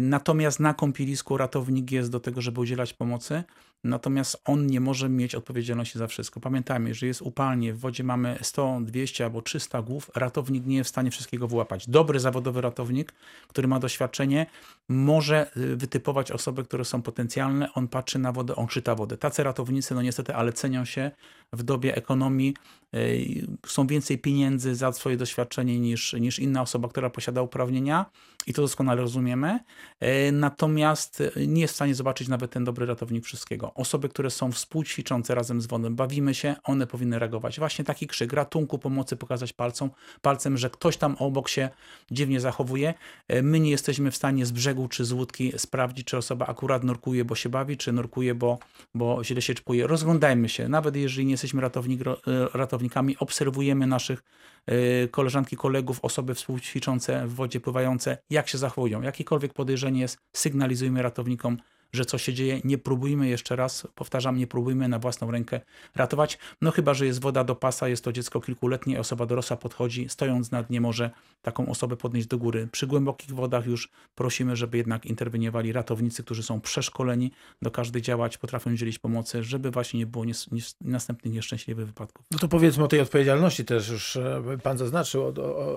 Natomiast 0.00 0.60
na 0.60 0.74
kąpielisku 0.74 1.36
ratownik 1.36 1.92
jest 1.92 2.10
do 2.10 2.20
tego, 2.20 2.40
żeby 2.40 2.60
udzielać 2.60 2.92
pomocy, 2.92 3.44
natomiast 3.84 4.42
on 4.44 4.66
nie 4.66 4.80
może 4.80 5.08
mieć 5.08 5.34
odpowiedzialności 5.34 5.98
za 5.98 6.06
wszystko. 6.06 6.40
Pamiętajmy, 6.40 6.94
że 6.94 7.06
jest 7.06 7.22
upalnie, 7.22 7.72
w 7.72 7.78
wodzie 7.78 8.04
mamy 8.04 8.38
100, 8.42 8.80
200 8.80 9.24
albo 9.24 9.42
300 9.42 9.82
głów, 9.82 10.10
ratownik 10.14 10.66
nie 10.66 10.76
jest 10.76 10.88
w 10.88 10.90
stanie 10.90 11.10
wszystkiego 11.10 11.48
wyłapać. 11.48 11.88
Dobry 11.88 12.20
zawodowy 12.20 12.60
ratownik, 12.60 13.12
który 13.48 13.68
ma 13.68 13.78
doświadczenie, 13.78 14.46
może 14.88 15.50
y, 15.56 15.76
wytypować 15.76 16.32
osoby, 16.32 16.64
które 16.64 16.84
są 16.84 17.02
potencjalne, 17.02 17.72
on 17.74 17.88
patrzy 17.88 18.18
na 18.18 18.32
wodę, 18.32 18.56
on 18.56 18.66
czyta 18.66 18.94
wodę. 18.94 19.16
Tacy 19.16 19.42
ratownicy, 19.42 19.94
no 19.94 20.02
niestety, 20.02 20.34
ale 20.34 20.52
cenią 20.52 20.84
się 20.84 21.10
w 21.52 21.62
dobie 21.62 21.96
ekonomii, 21.96 22.54
y, 22.94 23.46
są 23.66 23.86
więcej 23.86 24.18
pieniędzy 24.18 24.74
za 24.74 24.92
swoje 24.92 25.16
doświadczenie 25.16 25.80
niż, 25.80 26.12
niż 26.12 26.38
inna 26.38 26.62
osoba, 26.62 26.88
która 26.88 27.10
posiada 27.10 27.42
uprawnienia 27.42 28.06
i 28.46 28.52
to 28.52 28.62
doskonale 28.62 29.00
rozumiemy. 29.00 29.60
Y, 30.02 30.32
Natomiast 30.32 31.22
nie 31.46 31.60
jest 31.60 31.72
w 31.72 31.76
stanie 31.76 31.94
zobaczyć 31.94 32.28
nawet 32.28 32.50
ten 32.50 32.64
dobry 32.64 32.86
ratownik 32.86 33.24
wszystkiego. 33.24 33.65
Osoby, 33.74 34.08
które 34.08 34.30
są 34.30 34.52
współćwiczące 34.52 35.34
razem 35.34 35.60
z 35.60 35.66
wodą, 35.66 35.94
bawimy 35.94 36.34
się, 36.34 36.54
one 36.64 36.86
powinny 36.86 37.18
reagować. 37.18 37.58
Właśnie 37.58 37.84
taki 37.84 38.06
krzyk 38.06 38.32
ratunku, 38.32 38.78
pomocy, 38.78 39.16
pokazać 39.16 39.52
palcem, 39.52 39.90
palcem, 40.22 40.56
że 40.56 40.70
ktoś 40.70 40.96
tam 40.96 41.16
obok 41.18 41.48
się 41.48 41.68
dziwnie 42.10 42.40
zachowuje. 42.40 42.94
Y, 43.32 43.42
My 43.42 43.60
nie 43.60 43.70
jesteśmy 43.70 44.10
w 44.10 44.16
stanie 44.16 44.46
z 44.46 44.52
brzegu 44.52 44.88
czy 44.88 45.04
z 45.04 45.12
łódki 45.12 45.52
sprawdzić, 45.56 46.06
czy 46.06 46.16
osoba 46.16 46.46
akurat 46.46 46.84
nurkuje, 46.84 47.24
bo 47.24 47.34
się 47.34 47.48
bawi, 47.48 47.76
czy 47.76 47.92
nurkuje, 47.92 48.34
bo, 48.34 48.58
bo 48.94 49.24
źle 49.24 49.42
się 49.42 49.54
czuje. 49.54 49.86
Rozglądajmy 49.86 50.48
się. 50.48 50.68
Nawet 50.68 50.96
jeżeli 50.96 51.26
nie 51.26 51.32
jesteśmy 51.32 51.60
ratownik, 51.60 52.00
y, 52.00 52.14
ratownikami, 52.54 53.16
obserwujemy 53.18 53.86
naszych 53.86 54.22
y, 54.70 55.08
koleżanki, 55.08 55.56
kolegów, 55.56 55.98
osoby 56.02 56.34
współćwiczące 56.34 57.26
w 57.26 57.34
wodzie 57.34 57.60
pływające, 57.60 58.18
jak 58.30 58.48
się 58.48 58.58
zachowują. 58.58 59.02
Jakiekolwiek 59.02 59.54
podejrzenie 59.54 60.00
jest, 60.00 60.18
sygnalizujmy 60.32 61.02
ratownikom, 61.02 61.56
że 61.96 62.04
coś 62.04 62.22
się 62.22 62.32
dzieje. 62.32 62.60
Nie 62.64 62.78
próbujmy 62.78 63.28
jeszcze 63.28 63.56
raz, 63.56 63.86
powtarzam, 63.94 64.36
nie 64.36 64.46
próbujmy 64.46 64.88
na 64.88 64.98
własną 64.98 65.30
rękę 65.30 65.60
ratować. 65.94 66.38
No 66.60 66.70
chyba, 66.70 66.94
że 66.94 67.06
jest 67.06 67.20
woda 67.20 67.44
do 67.44 67.54
pasa, 67.54 67.88
jest 67.88 68.04
to 68.04 68.12
dziecko 68.12 68.40
kilkuletnie, 68.40 69.00
osoba 69.00 69.26
dorosła 69.26 69.56
podchodzi, 69.56 70.08
stojąc 70.08 70.50
nad 70.50 70.70
nie 70.70 70.80
może 70.80 71.10
taką 71.42 71.68
osobę 71.68 71.96
podnieść 71.96 72.26
do 72.26 72.38
góry. 72.38 72.68
Przy 72.72 72.86
głębokich 72.86 73.30
wodach 73.30 73.66
już 73.66 73.90
prosimy, 74.14 74.56
żeby 74.56 74.76
jednak 74.76 75.06
interweniowali 75.06 75.72
ratownicy, 75.72 76.22
którzy 76.24 76.42
są 76.42 76.60
przeszkoleni 76.60 77.32
do 77.62 77.70
każdej 77.70 78.02
działać, 78.02 78.38
potrafią 78.38 78.72
udzielić 78.72 78.98
pomocy, 78.98 79.42
żeby 79.42 79.70
właśnie 79.70 80.00
nie 80.00 80.06
było 80.06 80.24
nies- 80.24 80.52
nies- 80.52 80.76
następnych 80.80 81.34
nieszczęśliwych 81.34 81.86
wypadków. 81.86 82.26
No 82.30 82.38
to 82.38 82.48
powiedzmy 82.48 82.84
o 82.84 82.88
tej 82.88 83.00
odpowiedzialności 83.00 83.64
też 83.64 83.88
już 83.88 84.16
e, 84.16 84.42
pan 84.62 84.78
zaznaczył 84.78 85.22
o, 85.22 85.26
o, 85.26 85.58
o, 85.58 85.76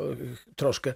troszkę, 0.55 0.93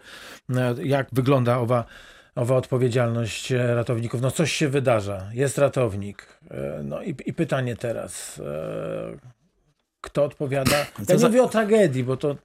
e, 0.49 0.75
jak 0.83 1.07
wygląda 1.11 1.57
owa, 1.57 1.85
owa 2.35 2.55
odpowiedzialność 2.55 3.51
e, 3.51 3.75
ratowników. 3.75 4.21
No 4.21 4.31
coś 4.31 4.51
się 4.51 4.69
wydarza, 4.69 5.29
jest 5.33 5.57
ratownik. 5.57 6.27
E, 6.51 6.81
No 6.83 7.01
i, 7.03 7.15
i 7.25 7.33
pytanie 7.33 7.75
teraz, 7.75 8.39
e, 8.45 9.42
kto 10.03 10.23
odpowiada? 10.23 10.71
Ja 11.09 11.13
nie 11.15 11.19
za- 11.19 11.27
mówię 11.27 11.43
o 11.43 11.47
tragedii, 11.49 12.03
bo 12.03 12.17
to, 12.17 12.35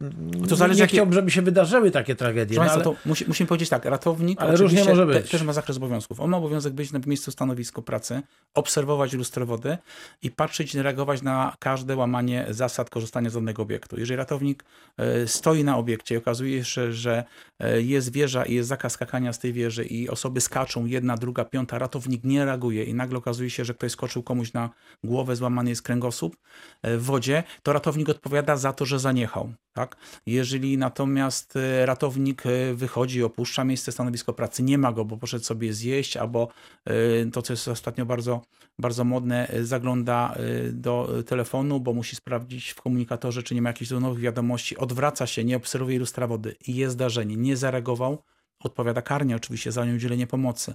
To 0.49 0.57
zależy, 0.57 0.77
nie 0.79 0.81
jakie- 0.85 0.97
chciałbym, 0.97 1.14
żeby 1.14 1.31
się 1.31 1.42
wydarzyły 1.42 1.90
takie 1.90 2.14
tragedie. 2.14 2.57
No, 2.57 2.62
ale... 2.62 2.85
to 2.85 2.94
musi, 3.07 3.25
musimy 3.29 3.47
powiedzieć 3.47 3.68
tak, 3.68 3.85
ratownik 3.85 4.40
Ale 4.42 4.57
różnie 4.57 4.85
może 4.85 5.07
te- 5.07 5.12
być. 5.12 5.31
też 5.31 5.42
ma 5.42 5.53
zakres 5.53 5.77
obowiązków. 5.77 6.21
On 6.21 6.31
ma 6.31 6.37
obowiązek 6.37 6.73
być 6.73 6.92
na 6.92 7.01
miejscu 7.07 7.31
stanowisko 7.31 7.83
pracy, 7.83 8.23
obserwować 8.55 9.12
lustro 9.12 9.47
wody 9.47 9.79
i 10.23 10.31
patrzeć, 10.31 10.75
reagować 10.75 11.23
na 11.23 11.57
każde 11.59 11.97
łamanie 11.97 12.47
zasad 12.51 12.90
korzystania 12.90 13.31
z 13.31 13.35
danego 13.35 13.62
obiektu. 13.62 13.99
Jeżeli 14.01 14.16
ratownik 14.16 14.64
e, 14.97 15.27
stoi 15.27 15.64
na 15.64 15.77
obiekcie 15.79 16.14
i 16.14 16.18
okazuje 16.18 16.64
się, 16.64 16.92
że 16.92 17.25
e, 17.61 17.83
jest 17.83 18.12
wieża 18.12 18.44
i 18.44 18.55
jest 18.55 18.68
zakaz 18.68 18.92
skakania 18.92 19.33
z 19.33 19.38
tej 19.38 19.53
wieży 19.53 19.85
i 19.85 20.09
osoby 20.09 20.40
skaczą, 20.40 20.87
jedna, 20.87 21.16
druga, 21.16 21.44
piąta, 21.44 21.79
ratownik 21.79 22.25
nie 22.25 22.44
reaguje 22.44 22.85
i 22.85 22.94
nagle 22.94 23.18
okazuje 23.18 23.51
się, 23.51 23.64
że 23.64 23.75
ktoś 23.75 23.92
skoczył 23.92 24.23
komuś 24.23 24.53
na 24.53 24.71
głowę, 25.05 25.37
złamany 25.37 25.71
jest 25.71 25.83
kręgosłup 25.83 26.37
e, 26.83 26.97
w 26.97 27.03
wodzie, 27.05 27.42
to 27.63 27.73
ratownik 27.73 28.09
odpowiada 28.09 28.57
za 28.57 28.73
to, 28.73 28.85
że 28.85 28.99
zaniechał. 28.99 29.53
Tak? 29.73 29.97
Jeżeli 30.27 30.79
natomiast 30.79 31.57
e, 31.57 31.87
ratownik 31.87 32.47
e, 32.47 32.75
wychodzi, 32.75 33.23
opuszcza 33.23 33.65
miejsce 33.65 33.93
stanowisko 33.93 34.33
pracy, 34.33 34.63
nie 34.63 34.79
ma 34.79 34.93
go, 34.93 35.05
bo 35.05 35.17
poszedł 35.17 35.45
sobie 35.45 35.73
zjeść, 35.73 36.17
albo 36.17 36.49
e, 36.85 36.93
to, 37.33 37.43
co 37.43 37.53
jest 37.53 37.69
ostatnio 37.69 38.07
bardzo, 38.07 38.43
bardzo 38.79 39.05
modne, 39.05 39.49
zagląda 39.63 40.35
do 40.73 41.23
telefonu, 41.27 41.81
bo 41.81 41.93
musi 41.93 42.17
sprawdzić 42.17 42.71
w 42.71 42.83
komunikatorze, 42.83 43.43
czy 43.43 43.55
nie 43.55 43.63
ma 43.63 43.69
jakichś 43.69 43.91
nowych 43.91 44.21
wiadomości, 44.21 44.77
odwraca 44.77 45.27
się, 45.27 45.45
nie 45.45 45.57
obserwuje 45.57 45.99
lustra 45.99 46.27
wody 46.27 46.57
i 46.67 46.77
jest 46.77 46.93
zdarzenie, 46.95 47.37
nie 47.37 47.57
zareagował, 47.57 48.23
odpowiada 48.61 49.03
karnie 49.03 49.37
oczywiście 49.37 49.73
za 49.73 49.85
nieudzielenie 49.85 50.27
pomocy. 50.27 50.75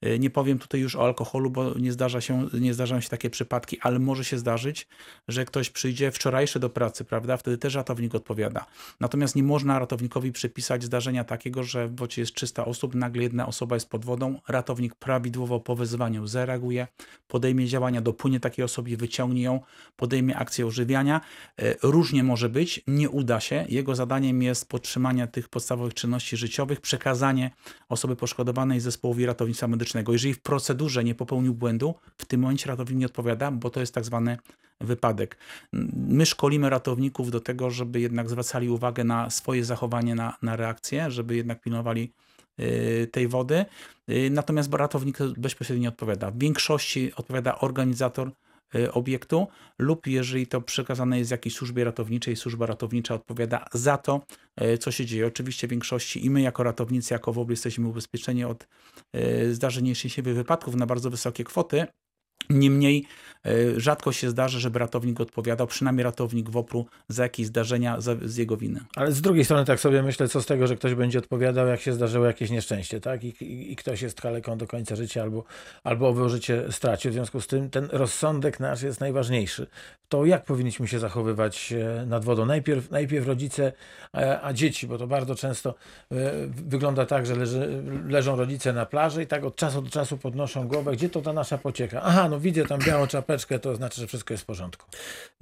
E, 0.00 0.18
Nie 0.18 0.30
powiem 0.30 0.58
tutaj 0.58 0.80
już 0.80 0.96
o 0.96 1.04
alkoholu, 1.04 1.50
bo 1.50 1.78
nie, 1.78 1.92
zdarza 1.92 2.20
się, 2.20 2.48
nie 2.60 2.74
zdarzają 2.74 3.00
się 3.00 3.08
takie 3.08 3.30
przypadki, 3.30 3.80
ale 3.80 3.98
może 3.98 4.24
się 4.24 4.38
zdarzyć, 4.38 4.88
że 5.28 5.44
ktoś 5.44 5.70
przyjdzie 5.70 6.10
wczorajszy 6.10 6.60
do 6.60 6.70
pracy, 6.70 7.04
prawda? 7.04 7.36
Wtedy 7.36 7.58
też 7.58 7.74
ratownik 7.74 8.14
odpowiada. 8.14 8.66
Natomiast 9.00 9.36
nie 9.36 9.42
można 9.42 9.78
ratownikowi 9.78 10.32
przypisać 10.32 10.84
zdarzenia 10.84 11.24
takiego, 11.24 11.62
że 11.62 11.88
w 11.88 11.96
wodzie 11.96 12.22
jest 12.22 12.34
300 12.34 12.64
osób, 12.64 12.94
nagle 12.94 13.22
jedna 13.22 13.46
osoba 13.46 13.76
jest 13.76 13.90
pod 13.90 14.04
wodą, 14.04 14.40
ratownik 14.48 14.94
prawidłowo 14.94 15.60
po 15.60 15.76
wezwaniu 15.76 16.26
zareaguje, 16.26 16.86
podejmie 17.28 17.66
działania, 17.66 18.00
dopłynie 18.00 18.40
takiej 18.40 18.64
osobie, 18.64 18.96
wyciągnie 18.96 19.42
ją, 19.42 19.60
podejmie 19.96 20.36
akcję 20.36 20.66
ożywiania. 20.66 21.20
E, 21.58 21.74
Różnie 21.82 22.24
może 22.24 22.48
być, 22.48 22.80
nie 22.86 23.10
uda 23.10 23.40
się. 23.40 23.64
Jego 23.68 23.94
zadaniem 23.94 24.42
jest 24.42 24.68
podtrzymanie 24.68 25.26
tych 25.26 25.48
podstawowych 25.48 25.94
czynności 25.94 26.36
życiowych, 26.36 26.80
przekazanie 26.80 27.15
osoby 27.88 28.16
poszkodowanej 28.16 28.80
zespołowi 28.80 29.26
ratownictwa 29.26 29.68
medycznego. 29.68 30.12
Jeżeli 30.12 30.34
w 30.34 30.40
procedurze 30.40 31.04
nie 31.04 31.14
popełnił 31.14 31.54
błędu, 31.54 31.94
w 32.18 32.24
tym 32.24 32.40
momencie 32.40 32.68
ratownik 32.68 32.98
nie 32.98 33.06
odpowiada, 33.06 33.50
bo 33.50 33.70
to 33.70 33.80
jest 33.80 33.94
tak 33.94 34.04
zwany 34.04 34.38
wypadek. 34.80 35.36
My 35.92 36.26
szkolimy 36.26 36.70
ratowników 36.70 37.30
do 37.30 37.40
tego, 37.40 37.70
żeby 37.70 38.00
jednak 38.00 38.30
zwracali 38.30 38.70
uwagę 38.70 39.04
na 39.04 39.30
swoje 39.30 39.64
zachowanie, 39.64 40.14
na, 40.14 40.36
na 40.42 40.56
reakcję, 40.56 41.10
żeby 41.10 41.36
jednak 41.36 41.60
pilnowali 41.60 42.12
y, 42.60 43.08
tej 43.12 43.28
wody. 43.28 43.64
Y, 44.10 44.30
Natomiast 44.30 44.74
ratownik 44.74 45.18
bezpośrednio 45.38 45.88
odpowiada. 45.88 46.30
W 46.30 46.38
większości 46.38 47.12
odpowiada 47.16 47.58
organizator 47.58 48.30
obiektu 48.92 49.46
lub 49.78 50.06
jeżeli 50.06 50.46
to 50.46 50.60
przekazane 50.60 51.18
jest 51.18 51.30
jakiejś 51.30 51.54
służbie 51.54 51.84
ratowniczej, 51.84 52.36
służba 52.36 52.66
ratownicza 52.66 53.14
odpowiada 53.14 53.64
za 53.72 53.98
to, 53.98 54.20
y, 54.62 54.78
co 54.78 54.90
się 54.90 55.06
dzieje. 55.06 55.26
Oczywiście 55.26 55.66
w 55.66 55.70
większości 55.70 56.26
i 56.26 56.30
my 56.30 56.40
jako 56.40 56.62
ratownicy, 56.62 57.14
jako 57.14 57.32
WOBR 57.32 57.50
jesteśmy 57.50 57.88
ubezpieczeni 57.88 58.44
od 58.44 58.68
y, 59.16 59.54
zdarzeń 59.54 59.84
nieszczęśliwych 59.84 60.34
wypadków 60.34 60.74
na 60.74 60.86
bardzo 60.86 61.10
wysokie 61.10 61.44
kwoty, 61.44 61.86
Niemniej 62.50 63.04
e, 63.46 63.80
rzadko 63.80 64.12
się 64.12 64.30
zdarza, 64.30 64.58
żeby 64.58 64.78
ratownik 64.78 65.20
odpowiadał, 65.20 65.66
przynajmniej 65.66 66.04
ratownik 66.04 66.50
WOPR-u, 66.50 66.86
za 67.08 67.22
jakieś 67.22 67.46
zdarzenia 67.46 67.96
z 68.00 68.36
jego 68.36 68.56
winy. 68.56 68.80
Ale 68.96 69.12
z 69.12 69.20
drugiej 69.20 69.44
strony 69.44 69.64
tak 69.64 69.80
sobie 69.80 70.02
myślę, 70.02 70.28
co 70.28 70.42
z 70.42 70.46
tego, 70.46 70.66
że 70.66 70.76
ktoś 70.76 70.94
będzie 70.94 71.18
odpowiadał, 71.18 71.66
jak 71.66 71.80
się 71.80 71.92
zdarzyło 71.92 72.26
jakieś 72.26 72.50
nieszczęście, 72.50 73.00
tak? 73.00 73.24
I, 73.24 73.28
i, 73.44 73.72
i 73.72 73.76
ktoś 73.76 74.02
jest 74.02 74.20
kaleką 74.20 74.58
do 74.58 74.66
końca 74.66 74.96
życia 74.96 75.22
albo, 75.22 75.44
albo 75.84 76.08
owe 76.08 76.28
życie 76.28 76.64
stracił. 76.70 77.10
W 77.10 77.14
związku 77.14 77.40
z 77.40 77.46
tym 77.46 77.70
ten 77.70 77.88
rozsądek 77.92 78.60
nasz 78.60 78.82
jest 78.82 79.00
najważniejszy. 79.00 79.66
To 80.08 80.24
jak 80.24 80.44
powinniśmy 80.44 80.88
się 80.88 80.98
zachowywać 80.98 81.72
e, 81.72 82.06
nad 82.06 82.24
wodą? 82.24 82.46
Najpierw, 82.46 82.90
najpierw 82.90 83.26
rodzice, 83.26 83.72
a, 84.12 84.40
a 84.42 84.52
dzieci, 84.52 84.86
bo 84.86 84.98
to 84.98 85.06
bardzo 85.06 85.34
często 85.34 85.74
e, 86.12 86.32
wygląda 86.46 87.06
tak, 87.06 87.26
że 87.26 87.36
leży, 87.36 87.82
leżą 88.08 88.36
rodzice 88.36 88.72
na 88.72 88.86
plaży 88.86 89.22
i 89.22 89.26
tak 89.26 89.44
od 89.44 89.56
czasu 89.56 89.82
do 89.82 89.90
czasu 89.90 90.18
podnoszą 90.18 90.68
głowę, 90.68 90.92
gdzie 90.92 91.08
to 91.08 91.22
ta 91.22 91.32
nasza 91.32 91.58
pocieka? 91.58 92.00
Aha, 92.04 92.25
no 92.28 92.40
widzę 92.40 92.64
tam 92.64 92.80
białą 92.80 93.06
czapeczkę, 93.06 93.58
to 93.58 93.76
znaczy, 93.76 94.00
że 94.00 94.06
wszystko 94.06 94.34
jest 94.34 94.42
w 94.44 94.46
porządku. 94.46 94.86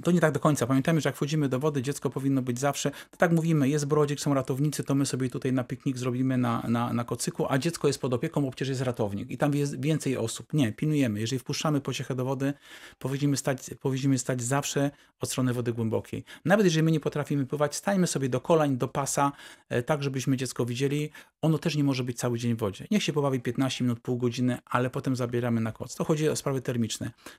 To 0.04 0.10
nie 0.10 0.20
tak 0.20 0.32
do 0.32 0.40
końca. 0.40 0.66
Pamiętajmy, 0.66 1.00
że 1.00 1.08
jak 1.08 1.16
wchodzimy 1.16 1.48
do 1.48 1.58
wody, 1.58 1.82
dziecko 1.82 2.10
powinno 2.10 2.42
być 2.42 2.58
zawsze, 2.58 2.90
to 3.10 3.16
tak 3.16 3.32
mówimy, 3.32 3.68
jest 3.68 3.86
brodzik, 3.86 4.20
są 4.20 4.34
ratownicy, 4.34 4.84
to 4.84 4.94
my 4.94 5.06
sobie 5.06 5.30
tutaj 5.30 5.52
na 5.52 5.64
piknik 5.64 5.98
zrobimy 5.98 6.38
na, 6.38 6.62
na, 6.68 6.92
na 6.92 7.04
kocyku, 7.04 7.46
a 7.48 7.58
dziecko 7.58 7.86
jest 7.86 8.00
pod 8.00 8.14
opieką, 8.14 8.42
bo 8.42 8.50
przecież 8.50 8.68
jest 8.68 8.80
ratownik 8.80 9.30
i 9.30 9.38
tam 9.38 9.54
jest 9.54 9.80
więcej 9.80 10.16
osób. 10.16 10.52
Nie, 10.52 10.72
pilnujemy. 10.72 11.20
Jeżeli 11.20 11.38
wpuszczamy 11.38 11.80
pociechę 11.80 12.14
do 12.14 12.24
wody, 12.24 12.54
powinniśmy 12.98 13.36
stać, 13.36 13.70
powinniśmy 13.80 14.18
stać 14.18 14.42
zawsze 14.42 14.90
od 15.20 15.30
strony 15.30 15.52
wody 15.52 15.72
głębokiej. 15.72 16.24
Nawet 16.44 16.66
jeżeli 16.66 16.82
my 16.82 16.90
nie 16.90 17.00
potrafimy 17.00 17.46
pływać, 17.46 17.76
stańmy 17.76 18.06
sobie 18.06 18.28
do 18.28 18.40
kolań, 18.40 18.76
do 18.76 18.88
pasa, 18.88 19.32
e, 19.68 19.82
tak 19.82 20.02
żebyśmy 20.02 20.36
dziecko 20.36 20.66
widzieli. 20.66 21.10
Ono 21.42 21.58
też 21.58 21.76
nie 21.76 21.84
może 21.84 22.04
być 22.04 22.18
cały 22.18 22.38
dzień 22.38 22.54
w 22.54 22.58
wodzie. 22.58 22.86
Niech 22.90 23.02
się 23.02 23.12
pobawi 23.12 23.40
15 23.40 23.84
minut, 23.84 24.00
pół 24.00 24.16
godziny, 24.16 24.58
ale 24.66 24.90
potem 24.90 25.16
zabieramy 25.16 25.60
na 25.60 25.72
koc. 25.72 25.94
To 25.94 26.04
chodzi 26.04 26.28
o 26.28 26.36
sprawy 26.36 26.60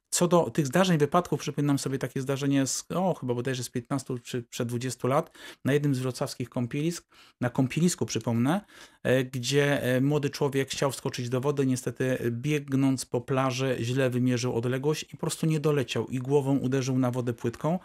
Co 0.10 0.28
do 0.28 0.50
tych 0.50 0.68
zdarzeń, 0.68 0.98
wypadków, 0.98 1.40
przypominam 1.40 1.80
sobie 1.80 1.98
takie 1.98 2.22
zdarzenie 2.22 2.68
z, 2.68 2.86
o, 2.96 3.14
chyba 3.14 3.34
bodajże 3.34 3.64
z 3.64 3.70
15 3.70 4.14
czy 4.24 4.44
przed 4.44 4.68
20 4.68 5.08
lat, 5.08 5.38
na 5.66 5.74
jednym 5.74 5.96
z 5.96 6.00
wrocławskich 6.00 6.50
kąpielisk, 6.50 7.08
na 7.42 7.50
kąpielisku 7.50 8.06
przypomnę, 8.06 8.62
e, 9.04 9.24
gdzie 9.24 9.84
e, 9.84 10.02
młody 10.02 10.30
człowiek 10.30 10.70
chciał 10.70 10.92
wskoczyć 10.92 11.30
do 11.30 11.42
wody, 11.42 11.66
niestety 11.66 12.18
biegnąc 12.32 13.06
po 13.06 13.22
plaży 13.22 13.78
źle 13.80 14.10
wymierzył 14.10 14.56
odległość 14.56 15.04
i 15.04 15.12
po 15.12 15.18
prostu 15.18 15.46
nie 15.46 15.60
doleciał 15.60 16.08
i 16.08 16.20
głową 16.20 16.58
uderzył 16.58 17.00
na 17.00 17.12
wodę 17.12 17.34
płytką. 17.34 17.80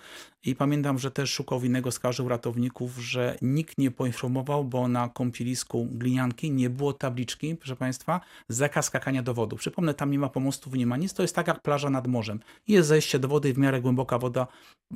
I 0.44 0.54
pamiętam, 0.54 0.98
że 0.98 1.10
też 1.10 1.32
szukał 1.32 1.60
winnego, 1.60 1.92
skarżył 1.92 2.28
ratowników, 2.28 2.98
że 2.98 3.36
nikt 3.42 3.78
nie 3.78 3.90
poinformował, 3.90 4.64
bo 4.64 4.88
na 4.88 5.08
kąpielisku 5.08 5.88
glinianki 5.90 6.50
nie 6.50 6.70
było 6.70 6.92
tabliczki, 6.92 7.56
proszę 7.56 7.76
Państwa, 7.76 8.20
zakaz 8.48 8.86
skakania 8.86 9.22
do 9.22 9.34
wody. 9.34 9.56
Przypomnę, 9.56 9.94
tam 9.94 10.10
nie 10.10 10.18
ma 10.18 10.28
pomostów, 10.28 10.74
nie 10.74 10.86
ma 10.86 10.96
nic, 10.96 11.14
to 11.14 11.22
jest 11.22 11.34
tak 11.34 11.39
jak 11.48 11.62
plaża 11.62 11.90
nad 11.90 12.06
morzem. 12.06 12.40
Jest 12.68 12.88
zejście 12.88 13.18
do 13.18 13.28
wody, 13.28 13.54
w 13.54 13.58
miarę 13.58 13.80
głęboka 13.80 14.18
woda 14.18 14.46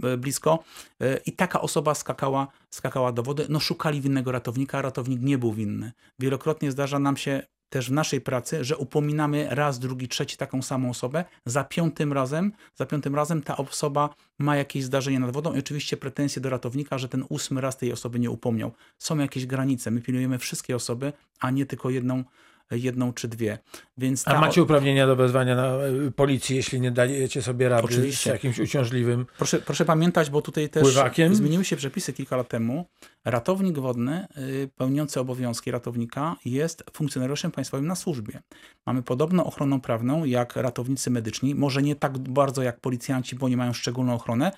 e, 0.02 0.16
blisko 0.16 0.64
e, 1.00 1.16
i 1.16 1.32
taka 1.32 1.60
osoba 1.60 1.94
skakała, 1.94 2.48
skakała 2.70 3.12
do 3.12 3.22
wody. 3.22 3.46
No 3.48 3.60
szukali 3.60 4.00
winnego 4.00 4.32
ratownika, 4.32 4.78
a 4.78 4.82
ratownik 4.82 5.22
nie 5.22 5.38
był 5.38 5.52
winny. 5.52 5.92
Wielokrotnie 6.18 6.70
zdarza 6.70 6.98
nam 6.98 7.16
się 7.16 7.42
też 7.74 7.88
w 7.88 7.92
naszej 7.92 8.20
pracy, 8.20 8.64
że 8.64 8.76
upominamy 8.76 9.46
raz, 9.50 9.78
drugi, 9.78 10.08
trzeci 10.08 10.36
taką 10.36 10.62
samą 10.62 10.90
osobę, 10.90 11.24
za 11.46 11.64
piątym 11.64 12.12
razem, 12.12 12.52
za 12.74 12.86
piątym 12.86 13.14
razem 13.14 13.42
ta 13.42 13.56
osoba 13.56 14.14
ma 14.38 14.56
jakieś 14.56 14.84
zdarzenie 14.84 15.20
nad 15.20 15.30
wodą 15.30 15.54
i 15.54 15.58
oczywiście 15.58 15.96
pretensje 15.96 16.42
do 16.42 16.50
ratownika, 16.50 16.98
że 16.98 17.08
ten 17.08 17.24
ósmy 17.28 17.60
raz 17.60 17.76
tej 17.76 17.92
osoby 17.92 18.18
nie 18.18 18.30
upomniał. 18.30 18.72
Są 18.98 19.18
jakieś 19.18 19.46
granice, 19.46 19.90
my 19.90 20.00
pilnujemy 20.00 20.38
wszystkie 20.38 20.76
osoby, 20.76 21.12
a 21.40 21.50
nie 21.50 21.66
tylko 21.66 21.90
jedną 21.90 22.24
jedną 22.70 23.12
czy 23.12 23.28
dwie. 23.28 23.58
Więc 23.98 24.28
A 24.28 24.40
macie 24.40 24.62
uprawnienia 24.62 25.06
do 25.06 25.16
wezwania 25.16 25.54
na 25.56 25.76
y, 26.06 26.10
policji, 26.10 26.56
jeśli 26.56 26.80
nie 26.80 26.90
dajecie 26.90 27.42
sobie 27.42 27.68
rady 27.68 27.84
Oczywiście. 27.84 28.30
z 28.30 28.32
jakimś 28.32 28.58
uciążliwym 28.58 29.26
Proszę, 29.36 29.58
proszę 29.58 29.84
pamiętać, 29.84 30.30
bo 30.30 30.42
tutaj 30.42 30.68
też 30.68 30.82
Pływakiem? 30.82 31.34
zmieniły 31.34 31.64
się 31.64 31.76
przepisy 31.76 32.12
kilka 32.12 32.36
lat 32.36 32.48
temu. 32.48 32.86
Ratownik 33.24 33.78
wodny 33.78 34.26
y, 34.38 34.70
pełniący 34.76 35.20
obowiązki 35.20 35.70
ratownika 35.70 36.36
jest 36.44 36.84
funkcjonariuszem 36.92 37.50
państwowym 37.50 37.86
na 37.86 37.94
służbie. 37.94 38.42
Mamy 38.86 39.02
podobną 39.02 39.44
ochroną 39.44 39.80
prawną 39.80 40.24
jak 40.24 40.56
ratownicy 40.56 41.10
medyczni, 41.10 41.54
może 41.54 41.82
nie 41.82 41.96
tak 41.96 42.18
bardzo 42.18 42.62
jak 42.62 42.80
policjanci, 42.80 43.36
bo 43.36 43.48
nie 43.48 43.56
mają 43.56 43.72
szczególną 43.72 44.14
ochronę, 44.14 44.52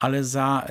ale 0.00 0.24
za, 0.24 0.66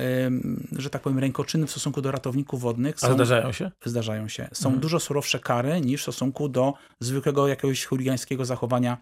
że 0.72 0.90
tak 0.90 1.02
powiem, 1.02 1.18
rękoczyny 1.18 1.66
w 1.66 1.70
stosunku 1.70 2.02
do 2.02 2.10
ratowników 2.10 2.60
wodnych 2.60 2.94
A 3.02 3.06
są, 3.06 3.14
zdarzają 3.14 3.52
się? 3.52 3.70
zdarzają 3.84 4.28
się. 4.28 4.48
Są 4.52 4.68
Mhm. 4.68 4.80
dużo 4.80 5.00
surowsze 5.00 5.38
kary 5.38 5.80
niż 5.80 6.00
w 6.00 6.02
stosunku 6.02 6.48
do 6.48 6.74
zwykłego 7.00 7.48
jakiegoś 7.48 7.84
chuligańskiego 7.84 8.44
zachowania 8.44 8.96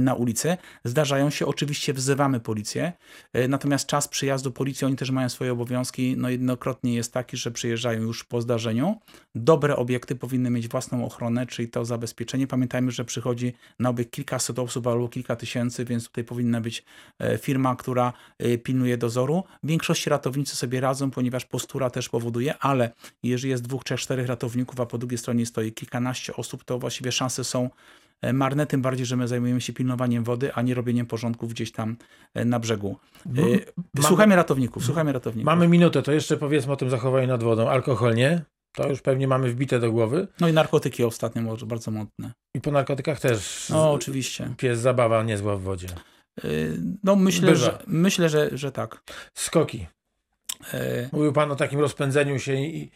na 0.00 0.14
ulicy. 0.14 0.56
Zdarzają 0.84 1.30
się, 1.30 1.46
oczywiście 1.46 1.92
wzywamy 1.92 2.40
policję, 2.40 2.92
e, 3.32 3.48
natomiast 3.48 3.86
czas 3.86 4.08
przyjazdu 4.08 4.52
policji, 4.52 4.86
oni 4.86 4.96
też 4.96 5.10
mają 5.10 5.28
swoje 5.28 5.52
obowiązki, 5.52 6.14
no 6.16 6.28
jednokrotnie 6.28 6.94
jest 6.94 7.12
taki, 7.12 7.36
że 7.36 7.50
przyjeżdżają 7.50 8.02
już 8.02 8.24
po 8.24 8.40
zdarzeniu. 8.40 9.00
Dobre 9.34 9.76
obiekty 9.76 10.16
powinny 10.16 10.50
mieć 10.50 10.68
własną 10.68 11.04
ochronę, 11.04 11.46
czyli 11.46 11.68
to 11.68 11.84
zabezpieczenie. 11.84 12.46
Pamiętajmy, 12.46 12.90
że 12.90 13.04
przychodzi 13.04 13.52
na 13.78 13.88
obiekt 13.88 14.12
kilkaset 14.12 14.58
osób 14.58 14.86
albo 14.86 15.08
kilka 15.08 15.36
tysięcy, 15.36 15.84
więc 15.84 16.06
tutaj 16.06 16.24
powinna 16.24 16.60
być 16.60 16.84
e, 17.18 17.38
firma, 17.38 17.76
która 17.76 18.12
e, 18.38 18.58
pilnuje 18.58 18.98
dozoru. 18.98 19.44
W 19.62 19.68
większości 19.68 20.10
ratownicy 20.10 20.56
sobie 20.56 20.80
radzą, 20.80 21.10
ponieważ 21.10 21.44
postura 21.44 21.90
też 21.90 22.08
powoduje, 22.08 22.58
ale 22.58 22.92
jeżeli 23.22 23.50
jest 23.50 23.62
dwóch, 23.62 23.84
trzech, 23.84 24.00
czterech 24.00 24.26
ratowników, 24.26 24.80
a 24.80 24.86
po 24.86 24.98
drugiej 24.98 25.18
stronie 25.18 25.46
stoi 25.46 25.72
kilkanaście 25.72 26.36
osób, 26.36 26.64
to 26.64 26.78
właściwie 26.78 27.12
szanse 27.12 27.44
są 27.44 27.64
e, 27.64 27.70
marne, 28.32 28.66
tym 28.66 28.82
bardziej, 28.82 29.06
że 29.06 29.16
my 29.16 29.28
zajmujemy 29.28 29.60
się 29.60 29.72
pilnowaniem 29.72 30.24
wody, 30.24 30.52
a 30.54 30.62
nie 30.62 30.74
robieniem 30.74 31.06
porządków 31.06 31.50
gdzieś 31.52 31.72
tam 31.72 31.96
e, 32.34 32.44
na 32.44 32.58
brzegu. 32.60 32.96
E, 33.26 33.30
Mamy- 33.42 33.60
Słuchajmy 34.02 34.36
ratowników, 34.36 34.84
słuchajmy 34.84 35.12
ratowników. 35.12 35.46
Mamy 35.46 35.68
minutę, 35.68 36.02
to 36.02 36.12
jeszcze 36.12 36.36
powiedzmy 36.36 36.72
o 36.72 36.76
tym 36.76 36.90
zachowaniu 36.90 37.26
nad 37.28 37.42
wodą. 37.42 37.68
Alkohol 37.68 38.14
nie? 38.14 38.42
To 38.72 38.88
już 38.88 39.00
pewnie 39.02 39.28
mamy 39.28 39.50
wbite 39.50 39.78
do 39.80 39.92
głowy. 39.92 40.28
No 40.40 40.48
i 40.48 40.52
narkotyki 40.52 41.04
ostatnio 41.04 41.42
może 41.42 41.66
bardzo 41.66 41.90
mocne. 41.90 42.32
I 42.54 42.60
po 42.60 42.70
narkotykach 42.70 43.20
też 43.20 43.66
No 43.70 43.92
oczywiście. 43.92 44.54
pies 44.56 44.78
zabawa 44.78 45.22
niezła 45.22 45.56
w 45.56 45.60
wodzie. 45.62 45.88
E, 46.38 46.42
No 47.04 47.16
myślę, 47.16 47.46
Bywa. 47.52 47.58
że, 47.64 47.78
myślę 47.86 48.28
że, 48.28 48.50
że 48.52 48.72
tak. 48.72 49.02
Skoki. 49.34 49.86
E, 50.74 51.08
Mówił 51.12 51.32
pan 51.32 51.52
o 51.52 51.56
takim 51.56 51.80
rozpędzeniu 51.80 52.38
się 52.38 52.54
i 52.54 52.82
e, 52.84 52.90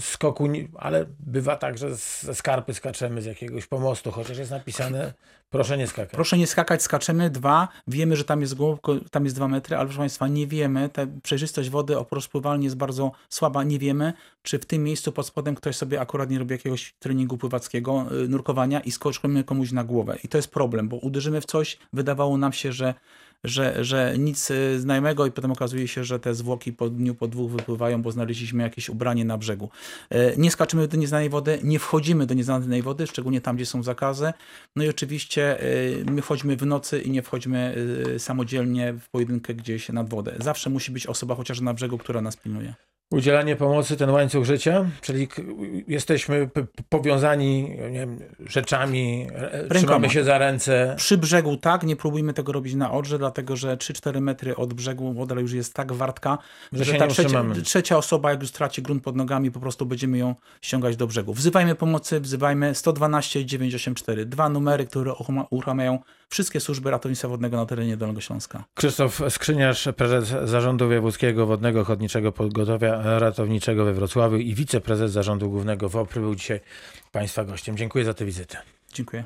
skoku, 0.00 0.48
ale 0.78 1.06
bywa 1.20 1.56
tak, 1.56 1.78
że 1.78 1.94
ze 1.94 2.34
skarpy 2.34 2.74
skaczemy 2.74 3.22
z 3.22 3.24
jakiegoś 3.24 3.66
pomostu, 3.66 4.10
chociaż 4.10 4.38
jest 4.38 4.50
napisane 4.50 5.12
proszę 5.50 5.78
nie 5.78 5.86
skakać. 5.86 6.10
Proszę 6.10 6.38
nie 6.38 6.46
skakać, 6.46 6.82
skaczemy. 6.82 7.30
Dwa, 7.30 7.68
wiemy, 7.86 8.16
że 8.16 8.24
tam 8.24 8.40
jest 8.40 8.54
głęboko, 8.54 8.96
tam 9.10 9.24
jest 9.24 9.36
dwa 9.36 9.48
metry, 9.48 9.76
ale 9.76 9.86
proszę 9.86 9.98
Państwa, 9.98 10.28
nie 10.28 10.46
wiemy, 10.46 10.88
ta 10.88 11.02
przejrzystość 11.22 11.70
wody 11.70 11.98
o 11.98 12.06
rozpływalni 12.10 12.64
jest 12.64 12.76
bardzo 12.76 13.12
słaba, 13.28 13.64
nie 13.64 13.78
wiemy, 13.78 14.12
czy 14.42 14.58
w 14.58 14.66
tym 14.66 14.84
miejscu 14.84 15.12
pod 15.12 15.26
spodem 15.26 15.54
ktoś 15.54 15.76
sobie 15.76 16.00
akurat 16.00 16.30
nie 16.30 16.38
robi 16.38 16.52
jakiegoś 16.52 16.94
treningu 16.98 17.38
pływackiego, 17.38 18.06
y, 18.24 18.28
nurkowania 18.28 18.80
i 18.80 18.90
skoczymy 18.90 19.44
komuś 19.44 19.72
na 19.72 19.84
głowę. 19.84 20.18
I 20.24 20.28
to 20.28 20.38
jest 20.38 20.50
problem, 20.50 20.88
bo 20.88 20.96
uderzymy 20.96 21.40
w 21.40 21.46
coś, 21.46 21.78
wydawało 21.92 22.38
nam 22.38 22.52
się, 22.52 22.72
że 22.72 22.94
że, 23.44 23.84
że 23.84 24.14
nic 24.18 24.50
y, 24.50 24.80
znajomego 24.80 25.26
i 25.26 25.30
potem 25.32 25.52
okazuje 25.52 25.88
się, 25.88 26.04
że 26.04 26.20
te 26.20 26.34
zwłoki 26.34 26.72
po 26.72 26.90
dniu, 26.90 27.14
po 27.14 27.28
dwóch 27.28 27.50
wypływają, 27.50 28.02
bo 28.02 28.12
znaleźliśmy 28.12 28.62
jakieś 28.62 28.88
ubranie 28.88 29.24
na 29.24 29.38
brzegu. 29.38 29.70
E, 30.10 30.36
Nie 30.36 30.50
skaczymy 30.50 30.88
do 30.88 30.96
nieznanej 30.96 31.28
wody, 31.30 31.58
nie 31.62 31.78
wchodzimy 31.78 32.26
do 32.26 32.34
nieznanej 32.34 32.82
wody, 32.82 33.06
szczególnie 33.06 33.40
tam, 33.40 33.56
gdzie 33.56 33.66
są 33.66 33.82
zakazy. 33.82 34.32
No 34.76 34.84
i 34.84 34.88
oczywiście 34.88 35.62
y, 35.64 36.04
my 36.10 36.22
wchodzimy 36.22 36.56
w 36.56 36.66
nocy 36.66 37.00
i 37.00 37.10
nie 37.10 37.22
wchodzimy 37.22 37.74
y, 38.14 38.18
samodzielnie 38.18 38.92
w 38.92 39.08
pojedynkę 39.08 39.54
gdzieś 39.54 39.88
nad 39.88 40.08
wodę. 40.10 40.36
Zawsze 40.38 40.70
musi 40.70 40.92
być 40.92 41.06
osoba 41.06 41.34
chociaż 41.34 41.60
na 41.60 41.74
brzegu, 41.74 41.98
która 41.98 42.20
nas 42.20 42.36
pilnuje. 42.36 42.89
Udzielanie 43.10 43.56
pomocy, 43.56 43.96
ten 43.96 44.10
łańcuch 44.10 44.44
życia, 44.44 44.86
czyli 45.00 45.28
jesteśmy 45.88 46.50
powiązani 46.88 47.76
wiem, 47.92 48.18
rzeczami, 48.46 49.26
e, 49.34 49.68
trzymamy 49.68 50.10
się 50.10 50.24
za 50.24 50.38
ręce. 50.38 50.94
Przy 50.98 51.18
brzegu 51.18 51.56
tak, 51.56 51.82
nie 51.82 51.96
próbujmy 51.96 52.32
tego 52.34 52.52
robić 52.52 52.74
na 52.74 52.92
odrze, 52.92 53.18
dlatego 53.18 53.56
że 53.56 53.76
3-4 53.76 54.20
metry 54.20 54.56
od 54.56 54.74
brzegu 54.74 55.12
woda 55.12 55.40
już 55.40 55.52
jest 55.52 55.74
tak 55.74 55.92
wartka, 55.92 56.38
Że 56.72 56.84
że, 56.84 56.94
ta 56.94 57.06
trzecia, 57.06 57.44
trzecia 57.64 57.96
osoba, 57.96 58.30
jak 58.30 58.40
już 58.40 58.50
straci 58.50 58.82
grunt 58.82 59.02
pod 59.02 59.16
nogami, 59.16 59.50
po 59.50 59.60
prostu 59.60 59.86
będziemy 59.86 60.18
ją 60.18 60.34
ściągać 60.60 60.96
do 60.96 61.06
brzegu. 61.06 61.34
Wzywajmy 61.34 61.74
pomocy, 61.74 62.20
wzywajmy 62.20 62.74
112 62.74 63.40
i 63.40 63.46
984. 63.46 64.26
Dwa 64.26 64.48
numery, 64.48 64.86
które 64.86 65.14
uruchamiają 65.50 65.98
wszystkie 66.30 66.60
służby 66.60 66.90
ratownictwa 66.90 67.28
wodnego 67.28 67.56
na 67.56 67.66
terenie 67.66 67.96
Dolnego 67.96 68.20
Śląska. 68.20 68.64
Krzysztof 68.74 69.20
Skrzyniarz, 69.28 69.88
prezes 69.96 70.50
Zarządu 70.50 70.86
Wojewódzkiego 70.86 71.46
Wodnego 71.46 71.80
Ochotniczego 71.80 72.32
Pogotowia 72.32 73.18
Ratowniczego 73.18 73.84
we 73.84 73.92
Wrocławiu 73.92 74.36
i 74.36 74.54
wiceprezes 74.54 75.12
Zarządu 75.12 75.50
Głównego 75.50 75.88
WOPR 75.88 76.20
był 76.20 76.34
dzisiaj 76.34 76.60
Państwa 77.12 77.44
gościem. 77.44 77.76
Dziękuję 77.76 78.04
za 78.04 78.14
tę 78.14 78.24
wizytę. 78.24 78.58
Dziękuję. 78.92 79.24